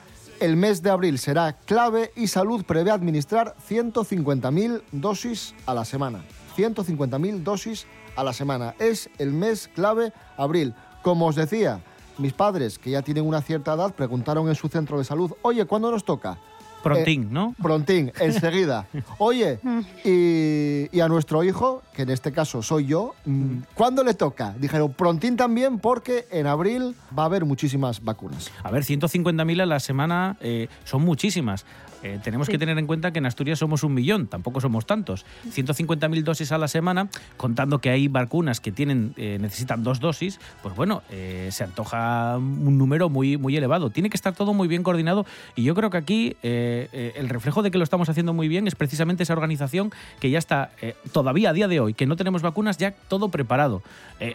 el 0.42 0.56
mes 0.56 0.82
de 0.82 0.90
abril 0.90 1.20
será 1.20 1.52
clave 1.52 2.10
y 2.16 2.26
Salud 2.26 2.64
prevé 2.64 2.90
administrar 2.90 3.54
150.000 3.68 4.82
dosis 4.90 5.54
a 5.66 5.72
la 5.72 5.84
semana. 5.84 6.24
150.000 6.56 7.44
dosis 7.44 7.86
a 8.16 8.24
la 8.24 8.32
semana. 8.32 8.74
Es 8.80 9.08
el 9.18 9.32
mes 9.32 9.70
clave 9.72 10.12
abril. 10.36 10.74
Como 11.02 11.26
os 11.26 11.36
decía, 11.36 11.80
mis 12.18 12.32
padres, 12.32 12.80
que 12.80 12.90
ya 12.90 13.02
tienen 13.02 13.24
una 13.24 13.40
cierta 13.40 13.74
edad, 13.74 13.94
preguntaron 13.94 14.48
en 14.48 14.56
su 14.56 14.66
centro 14.68 14.98
de 14.98 15.04
salud, 15.04 15.32
oye, 15.42 15.64
¿cuándo 15.64 15.92
nos 15.92 16.04
toca? 16.04 16.38
Prontín, 16.82 17.22
Eh, 17.22 17.28
¿no? 17.30 17.54
Prontín, 17.62 18.12
enseguida. 18.20 18.86
Oye, 19.18 19.58
y, 20.04 20.88
y 20.96 21.00
a 21.00 21.08
nuestro 21.08 21.42
hijo, 21.44 21.82
que 21.94 22.02
en 22.02 22.10
este 22.10 22.32
caso 22.32 22.62
soy 22.62 22.86
yo, 22.86 23.14
mm, 23.24 23.58
¿cuándo 23.74 24.02
le 24.04 24.14
toca? 24.14 24.54
Dijeron, 24.58 24.92
prontín 24.92 25.36
también 25.36 25.78
porque 25.78 26.26
en 26.30 26.46
abril 26.46 26.94
va 27.16 27.22
a 27.24 27.26
haber 27.26 27.44
muchísimas 27.44 28.02
vacunas. 28.02 28.50
A 28.62 28.70
ver, 28.70 28.82
150.000 28.84 29.62
a 29.62 29.66
la 29.66 29.80
semana 29.80 30.36
eh, 30.40 30.68
son 30.84 31.02
muchísimas. 31.04 31.64
Eh, 32.02 32.18
tenemos 32.22 32.48
que 32.48 32.58
tener 32.58 32.78
en 32.78 32.86
cuenta 32.86 33.12
que 33.12 33.18
en 33.18 33.26
Asturias 33.26 33.58
somos 33.58 33.84
un 33.84 33.94
millón, 33.94 34.26
tampoco 34.26 34.60
somos 34.60 34.86
tantos. 34.86 35.24
150.000 35.48 36.22
dosis 36.22 36.52
a 36.52 36.58
la 36.58 36.68
semana, 36.68 37.08
contando 37.36 37.78
que 37.78 37.90
hay 37.90 38.08
vacunas 38.08 38.60
que 38.60 38.72
tienen 38.72 39.14
eh, 39.16 39.38
necesitan 39.40 39.82
dos 39.82 40.00
dosis, 40.00 40.40
pues 40.62 40.74
bueno, 40.74 41.02
eh, 41.10 41.48
se 41.52 41.64
antoja 41.64 42.36
un 42.38 42.78
número 42.78 43.08
muy, 43.08 43.36
muy 43.36 43.56
elevado. 43.56 43.90
Tiene 43.90 44.10
que 44.10 44.16
estar 44.16 44.34
todo 44.34 44.54
muy 44.54 44.68
bien 44.68 44.82
coordinado 44.82 45.26
y 45.54 45.62
yo 45.62 45.74
creo 45.74 45.90
que 45.90 45.98
aquí 45.98 46.36
el 46.42 47.28
reflejo 47.28 47.62
de 47.62 47.70
que 47.70 47.78
lo 47.78 47.84
estamos 47.84 48.08
haciendo 48.08 48.32
muy 48.32 48.48
bien 48.48 48.66
es 48.66 48.74
precisamente 48.74 49.22
esa 49.22 49.32
organización 49.32 49.92
que 50.20 50.30
ya 50.30 50.38
está 50.38 50.70
todavía 51.12 51.50
a 51.50 51.52
día 51.52 51.68
de 51.68 51.80
hoy, 51.80 51.94
que 51.94 52.06
no 52.06 52.16
tenemos 52.16 52.42
vacunas, 52.42 52.78
ya 52.78 52.92
todo 53.08 53.28
preparado. 53.28 53.82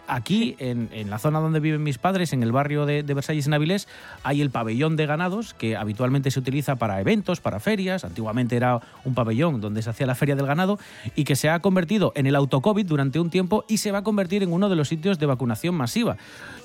Aquí, 0.06 0.56
en, 0.58 0.88
en 0.92 1.10
la 1.10 1.18
zona 1.18 1.40
donde 1.40 1.60
viven 1.60 1.82
mis 1.82 1.98
padres, 1.98 2.32
en 2.32 2.42
el 2.42 2.52
barrio 2.52 2.86
de, 2.86 3.02
de 3.02 3.14
Versalles 3.14 3.46
en 3.46 3.54
Avilés, 3.54 3.88
hay 4.22 4.40
el 4.40 4.50
pabellón 4.50 4.96
de 4.96 5.06
ganados 5.06 5.54
que 5.54 5.76
habitualmente 5.76 6.30
se 6.30 6.38
utiliza 6.38 6.76
para 6.76 7.00
eventos, 7.00 7.40
para 7.40 7.57
ferias. 7.60 8.04
Antiguamente 8.04 8.56
era 8.56 8.80
un 9.04 9.14
pabellón 9.14 9.60
donde 9.60 9.82
se 9.82 9.90
hacía 9.90 10.06
la 10.06 10.14
feria 10.14 10.36
del 10.36 10.46
ganado 10.46 10.78
y 11.14 11.24
que 11.24 11.36
se 11.36 11.48
ha 11.48 11.60
convertido 11.60 12.12
en 12.14 12.26
el 12.26 12.36
autocovid 12.36 12.86
durante 12.86 13.20
un 13.20 13.30
tiempo 13.30 13.64
y 13.68 13.78
se 13.78 13.92
va 13.92 13.98
a 13.98 14.02
convertir 14.02 14.42
en 14.42 14.52
uno 14.52 14.68
de 14.68 14.76
los 14.76 14.88
sitios 14.88 15.18
de 15.18 15.26
vacunación 15.26 15.74
masiva. 15.74 16.16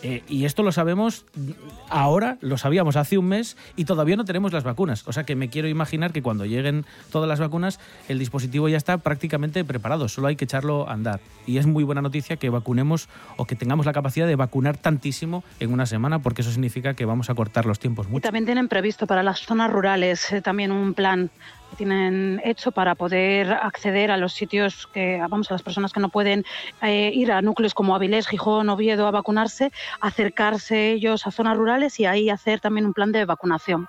Eh, 0.01 0.23
y 0.27 0.45
esto 0.45 0.63
lo 0.63 0.71
sabemos 0.71 1.25
ahora, 1.89 2.37
lo 2.41 2.57
sabíamos 2.57 2.95
hace 2.95 3.17
un 3.17 3.25
mes 3.27 3.57
y 3.75 3.85
todavía 3.85 4.15
no 4.15 4.25
tenemos 4.25 4.51
las 4.53 4.63
vacunas. 4.63 5.07
O 5.07 5.13
sea 5.13 5.23
que 5.23 5.35
me 5.35 5.49
quiero 5.49 5.67
imaginar 5.67 6.11
que 6.11 6.21
cuando 6.21 6.45
lleguen 6.45 6.85
todas 7.11 7.27
las 7.29 7.39
vacunas, 7.39 7.79
el 8.09 8.19
dispositivo 8.19 8.69
ya 8.69 8.77
está 8.77 8.97
prácticamente 8.97 9.63
preparado, 9.63 10.07
solo 10.09 10.27
hay 10.27 10.35
que 10.35 10.45
echarlo 10.45 10.89
a 10.89 10.93
andar. 10.93 11.19
Y 11.45 11.57
es 11.57 11.65
muy 11.65 11.83
buena 11.83 12.01
noticia 12.01 12.37
que 12.37 12.49
vacunemos 12.49 13.09
o 13.37 13.45
que 13.45 13.55
tengamos 13.55 13.85
la 13.85 13.93
capacidad 13.93 14.27
de 14.27 14.35
vacunar 14.35 14.77
tantísimo 14.77 15.43
en 15.59 15.73
una 15.73 15.85
semana, 15.85 16.19
porque 16.19 16.41
eso 16.41 16.51
significa 16.51 16.93
que 16.93 17.05
vamos 17.05 17.29
a 17.29 17.35
cortar 17.35 17.65
los 17.65 17.79
tiempos 17.79 18.07
Y 18.07 18.11
mucho. 18.11 18.21
también 18.23 18.45
tienen 18.45 18.67
previsto 18.67 19.07
para 19.07 19.23
las 19.23 19.41
zonas 19.41 19.71
rurales 19.71 20.31
eh, 20.31 20.41
también 20.41 20.71
un 20.83 20.93
plan 20.93 21.29
que 21.71 21.77
tienen 21.77 22.41
hecho 22.43 22.71
para 22.71 22.95
poder 22.95 23.51
acceder 23.51 24.11
a 24.11 24.17
los 24.17 24.33
sitios 24.33 24.87
que, 24.87 25.19
vamos, 25.29 25.49
a 25.49 25.55
las 25.55 25.63
personas 25.63 25.91
que 25.91 25.99
no 25.99 26.09
pueden 26.09 26.45
eh, 26.81 27.11
ir 27.13 27.31
a 27.31 27.41
núcleos 27.41 27.73
como 27.73 27.95
Avilés, 27.95 28.27
Gijón, 28.27 28.69
Oviedo 28.69 29.07
a 29.07 29.11
vacunarse, 29.11 29.71
acercarse 30.01 30.91
ellos 30.91 31.25
a 31.25 31.31
zonas 31.31 31.57
rurales 31.57 31.99
y 31.99 32.05
ahí 32.05 32.29
hacer 32.29 32.59
también 32.59 32.85
un 32.85 32.93
plan 32.93 33.11
de 33.11 33.25
vacunación. 33.25 33.87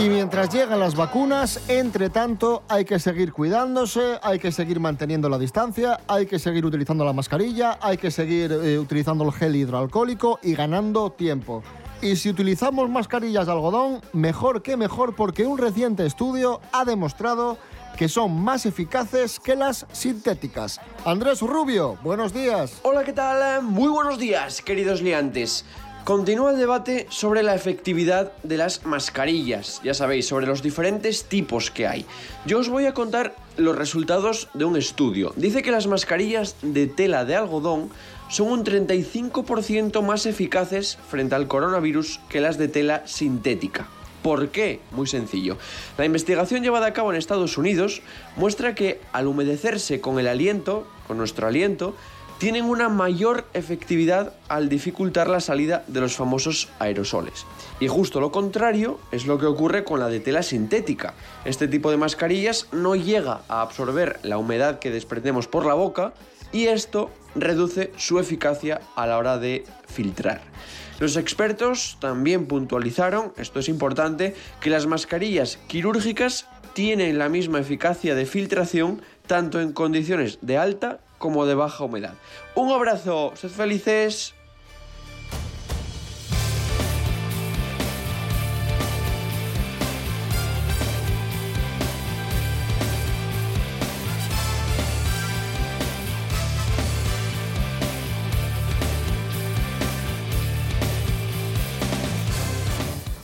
Y 0.00 0.08
mientras 0.08 0.48
llegan 0.48 0.80
las 0.80 0.94
vacunas, 0.94 1.60
entre 1.68 2.08
tanto, 2.08 2.62
hay 2.68 2.86
que 2.86 2.98
seguir 2.98 3.34
cuidándose, 3.34 4.18
hay 4.22 4.38
que 4.38 4.50
seguir 4.50 4.80
manteniendo 4.80 5.28
la 5.28 5.36
distancia, 5.36 6.00
hay 6.08 6.24
que 6.24 6.38
seguir 6.38 6.64
utilizando 6.64 7.04
la 7.04 7.12
mascarilla, 7.12 7.78
hay 7.82 7.98
que 7.98 8.10
seguir 8.10 8.50
eh, 8.50 8.78
utilizando 8.78 9.24
el 9.24 9.32
gel 9.32 9.54
hidroalcohólico 9.54 10.38
y 10.42 10.54
ganando 10.54 11.10
tiempo. 11.10 11.62
Y 12.00 12.16
si 12.16 12.30
utilizamos 12.30 12.88
mascarillas 12.88 13.44
de 13.44 13.52
algodón, 13.52 14.00
mejor 14.14 14.62
que 14.62 14.78
mejor 14.78 15.14
porque 15.14 15.46
un 15.46 15.58
reciente 15.58 16.06
estudio 16.06 16.62
ha 16.72 16.86
demostrado 16.86 17.58
que 17.98 18.08
son 18.08 18.40
más 18.40 18.64
eficaces 18.64 19.38
que 19.38 19.54
las 19.54 19.84
sintéticas. 19.92 20.80
Andrés 21.04 21.42
Rubio, 21.42 21.98
buenos 22.02 22.32
días. 22.32 22.80
Hola, 22.84 23.04
¿qué 23.04 23.12
tal? 23.12 23.62
Muy 23.64 23.90
buenos 23.90 24.18
días, 24.18 24.62
queridos 24.62 25.02
liantes. 25.02 25.66
Continúa 26.04 26.52
el 26.52 26.58
debate 26.58 27.06
sobre 27.10 27.42
la 27.42 27.54
efectividad 27.54 28.32
de 28.42 28.56
las 28.56 28.86
mascarillas, 28.86 29.80
ya 29.84 29.92
sabéis, 29.92 30.26
sobre 30.26 30.46
los 30.46 30.62
diferentes 30.62 31.24
tipos 31.24 31.70
que 31.70 31.86
hay. 31.86 32.06
Yo 32.46 32.58
os 32.58 32.70
voy 32.70 32.86
a 32.86 32.94
contar 32.94 33.36
los 33.58 33.76
resultados 33.76 34.48
de 34.54 34.64
un 34.64 34.76
estudio. 34.76 35.32
Dice 35.36 35.62
que 35.62 35.70
las 35.70 35.86
mascarillas 35.86 36.56
de 36.62 36.86
tela 36.86 37.26
de 37.26 37.36
algodón 37.36 37.90
son 38.30 38.48
un 38.48 38.64
35% 38.64 40.02
más 40.02 40.24
eficaces 40.24 40.98
frente 41.08 41.34
al 41.34 41.48
coronavirus 41.48 42.20
que 42.30 42.40
las 42.40 42.56
de 42.56 42.68
tela 42.68 43.06
sintética. 43.06 43.86
¿Por 44.22 44.48
qué? 44.48 44.80
Muy 44.90 45.06
sencillo. 45.06 45.58
La 45.96 46.04
investigación 46.04 46.62
llevada 46.62 46.86
a 46.86 46.92
cabo 46.92 47.10
en 47.10 47.18
Estados 47.18 47.56
Unidos 47.56 48.02
muestra 48.36 48.74
que 48.74 49.00
al 49.12 49.26
humedecerse 49.26 50.00
con 50.00 50.18
el 50.18 50.28
aliento, 50.28 50.86
con 51.06 51.18
nuestro 51.18 51.46
aliento, 51.46 51.94
tienen 52.40 52.64
una 52.64 52.88
mayor 52.88 53.44
efectividad 53.52 54.32
al 54.48 54.70
dificultar 54.70 55.28
la 55.28 55.40
salida 55.40 55.84
de 55.88 56.00
los 56.00 56.16
famosos 56.16 56.70
aerosoles. 56.78 57.44
Y 57.80 57.88
justo 57.88 58.18
lo 58.18 58.32
contrario 58.32 58.98
es 59.12 59.26
lo 59.26 59.38
que 59.38 59.44
ocurre 59.44 59.84
con 59.84 60.00
la 60.00 60.08
de 60.08 60.20
tela 60.20 60.42
sintética. 60.42 61.12
Este 61.44 61.68
tipo 61.68 61.90
de 61.90 61.98
mascarillas 61.98 62.66
no 62.72 62.96
llega 62.96 63.42
a 63.48 63.60
absorber 63.60 64.18
la 64.22 64.38
humedad 64.38 64.78
que 64.78 64.90
desprendemos 64.90 65.48
por 65.48 65.66
la 65.66 65.74
boca 65.74 66.14
y 66.50 66.68
esto 66.68 67.10
reduce 67.34 67.92
su 67.98 68.18
eficacia 68.18 68.80
a 68.96 69.06
la 69.06 69.18
hora 69.18 69.36
de 69.36 69.66
filtrar. 69.86 70.40
Los 70.98 71.18
expertos 71.18 71.98
también 72.00 72.46
puntualizaron, 72.46 73.34
esto 73.36 73.60
es 73.60 73.68
importante, 73.68 74.34
que 74.62 74.70
las 74.70 74.86
mascarillas 74.86 75.58
quirúrgicas 75.66 76.46
tienen 76.72 77.18
la 77.18 77.28
misma 77.28 77.60
eficacia 77.60 78.14
de 78.14 78.24
filtración 78.24 79.02
tanto 79.26 79.60
en 79.60 79.72
condiciones 79.72 80.38
de 80.40 80.56
alta 80.56 81.00
como 81.20 81.44
de 81.46 81.54
baja 81.54 81.84
humedad. 81.84 82.14
Un 82.56 82.72
abrazo, 82.72 83.32
sed 83.36 83.50
felices. 83.50 84.34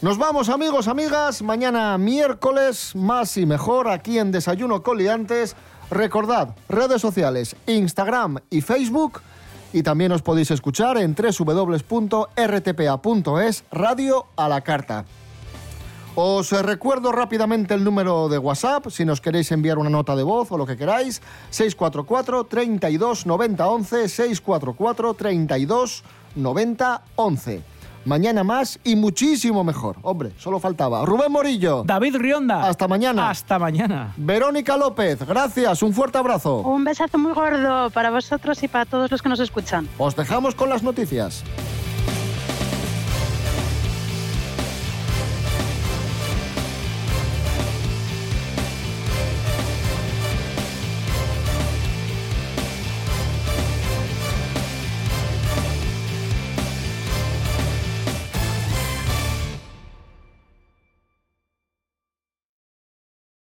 Nos 0.02 0.18
vamos 0.18 0.50
amigos, 0.50 0.86
amigas. 0.86 1.42
Mañana 1.42 1.98
miércoles, 1.98 2.94
más 2.94 3.36
y 3.38 3.46
mejor, 3.46 3.88
aquí 3.88 4.20
en 4.20 4.30
Desayuno 4.30 4.84
Coliantes. 4.84 5.56
Recordad, 5.90 6.54
redes 6.68 7.00
sociales, 7.00 7.56
Instagram 7.66 8.38
y 8.50 8.60
Facebook. 8.60 9.20
Y 9.72 9.82
también 9.82 10.12
os 10.12 10.22
podéis 10.22 10.50
escuchar 10.50 10.98
en 10.98 11.14
www.rtpa.es, 11.14 12.34
Radio 13.70 14.26
a 14.36 14.48
la 14.48 14.60
Carta. 14.62 15.04
Os 16.18 16.50
recuerdo 16.50 17.12
rápidamente 17.12 17.74
el 17.74 17.84
número 17.84 18.30
de 18.30 18.38
WhatsApp, 18.38 18.88
si 18.88 19.04
nos 19.04 19.20
queréis 19.20 19.52
enviar 19.52 19.76
una 19.76 19.90
nota 19.90 20.16
de 20.16 20.22
voz 20.22 20.50
o 20.50 20.56
lo 20.56 20.64
que 20.64 20.78
queráis, 20.78 21.20
644 21.50 22.44
32 22.44 23.26
90 23.26 23.68
11, 23.68 24.08
644 24.08 25.12
32 25.14 26.04
90 26.36 27.02
11. 27.16 27.75
Mañana 28.06 28.44
más 28.44 28.78
y 28.84 28.94
muchísimo 28.94 29.64
mejor. 29.64 29.96
Hombre, 30.02 30.30
solo 30.38 30.60
faltaba. 30.60 31.04
Rubén 31.04 31.32
Morillo. 31.32 31.82
David 31.84 32.14
Rionda. 32.16 32.68
Hasta 32.68 32.86
mañana. 32.86 33.30
Hasta 33.30 33.58
mañana. 33.58 34.14
Verónica 34.16 34.76
López, 34.76 35.26
gracias. 35.26 35.82
Un 35.82 35.92
fuerte 35.92 36.16
abrazo. 36.16 36.58
Un 36.58 36.84
besazo 36.84 37.18
muy 37.18 37.32
gordo 37.32 37.90
para 37.90 38.10
vosotros 38.10 38.62
y 38.62 38.68
para 38.68 38.84
todos 38.84 39.10
los 39.10 39.20
que 39.20 39.28
nos 39.28 39.40
escuchan. 39.40 39.88
Os 39.98 40.14
dejamos 40.14 40.54
con 40.54 40.68
las 40.68 40.84
noticias. 40.84 41.42